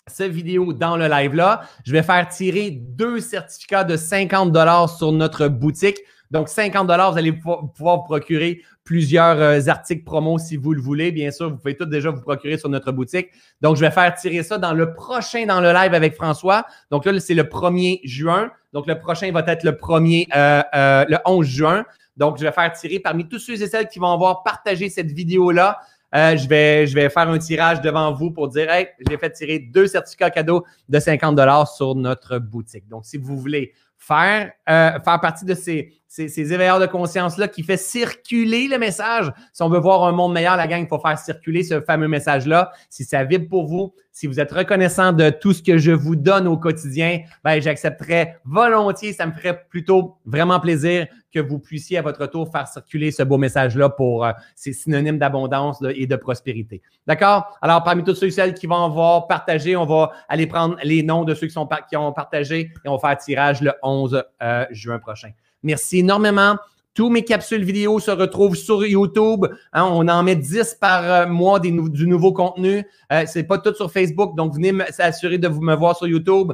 [0.08, 5.12] cette vidéo dans le live-là, je vais faire tirer deux certificats de 50 dollars sur
[5.14, 6.00] notre boutique.
[6.36, 10.82] Donc, 50 dollars, vous allez pouvoir vous procurer plusieurs euh, articles promo si vous le
[10.82, 11.14] voulez.
[11.14, 13.30] Bien sûr, vous pouvez tout déjà vous procurer sur notre boutique.
[13.62, 16.66] Donc, je vais faire tirer ça dans le prochain, dans le live avec François.
[16.92, 18.52] Donc là, c'est le 1er juin.
[18.74, 21.86] Donc, le prochain va être le 1er, euh, euh, le 11 juin.
[22.18, 25.14] Donc, je vais faire tirer parmi tous ceux et celles qui vont avoir partagé cette
[25.14, 25.80] vidéo-là.
[26.14, 29.60] Je, vais, je vais faire un tirage devant vous pour dire Hey, j'ai fait tirer
[29.60, 32.90] deux certificats cadeaux de 50 sur notre boutique.
[32.90, 37.48] Donc, si vous voulez faire, euh, faire partie de ces, ces, ces éveilleurs de conscience-là
[37.48, 39.32] qui fait circuler le message.
[39.54, 42.08] Si on veut voir un monde meilleur, la gang, il faut faire circuler ce fameux
[42.08, 42.72] message-là.
[42.90, 46.16] Si ça vibre pour vous, si vous êtes reconnaissant de tout ce que je vous
[46.16, 49.12] donne au quotidien, ben, j'accepterais volontiers.
[49.12, 53.22] Ça me ferait plutôt vraiment plaisir que vous puissiez à votre tour faire circuler ce
[53.24, 56.82] beau message-là pour euh, ces synonymes d'abondance et de prospérité.
[57.06, 57.58] D'accord?
[57.62, 61.04] Alors, parmi tous ceux et celles qui vont avoir partagé, on va aller prendre les
[61.04, 64.98] noms de ceux qui, ont partagé et on va faire tirage le 11 euh, juin
[65.00, 65.32] prochain.
[65.62, 66.56] Merci énormément.
[66.94, 69.46] Tous mes capsules vidéo se retrouvent sur YouTube.
[69.74, 72.88] Hein, on en met 10 par euh, mois du nouveau contenu.
[73.12, 76.08] Euh, Ce n'est pas tout sur Facebook, donc venez s'assurer de vous me voir sur
[76.08, 76.54] YouTube.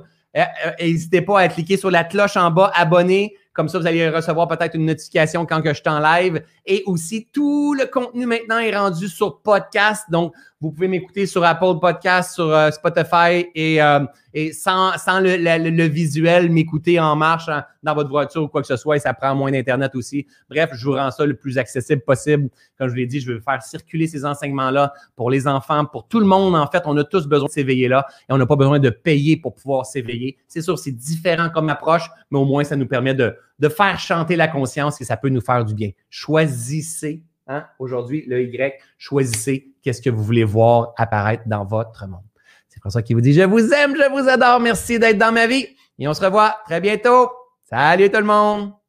[0.80, 3.36] N'hésitez pas à cliquer sur la cloche en bas, abonner.
[3.54, 6.42] Comme ça, vous allez recevoir peut-être une notification quand que je suis en live.
[6.66, 10.06] Et aussi, tout le contenu maintenant est rendu sur podcast.
[10.10, 15.20] Donc, vous pouvez m'écouter sur Apple Podcast, sur euh, Spotify et, euh, et sans, sans
[15.20, 18.98] le, le, visuel, m'écouter en marche hein, dans votre voiture ou quoi que ce soit.
[18.98, 20.28] Et ça prend moins d'Internet aussi.
[20.52, 22.50] Bref, je vous rends ça le plus accessible possible.
[22.78, 26.08] Comme je vous l'ai dit, je veux faire circuler ces enseignements-là pour les enfants, pour
[26.08, 26.56] tout le monde.
[26.56, 28.92] En fait, on a tous besoin de s'éveiller là et on n'a pas besoin de
[28.92, 30.38] payer pour pouvoir s'éveiller.
[30.48, 34.00] C'est sûr, c'est différent comme approche, mais au moins, ça nous permet de, de faire
[34.00, 35.90] chanter la conscience et ça peut nous faire du bien.
[36.12, 37.66] Choisissez Hein?
[37.80, 42.24] Aujourd'hui, le Y, choisissez qu'est-ce que vous voulez voir apparaître dans votre monde.
[42.70, 45.48] C'est François qui vous dit Je vous aime, je vous adore, merci d'être dans ma
[45.48, 45.68] vie.
[46.00, 47.30] Et on se revoit très bientôt.
[47.70, 48.81] Salut tout le monde!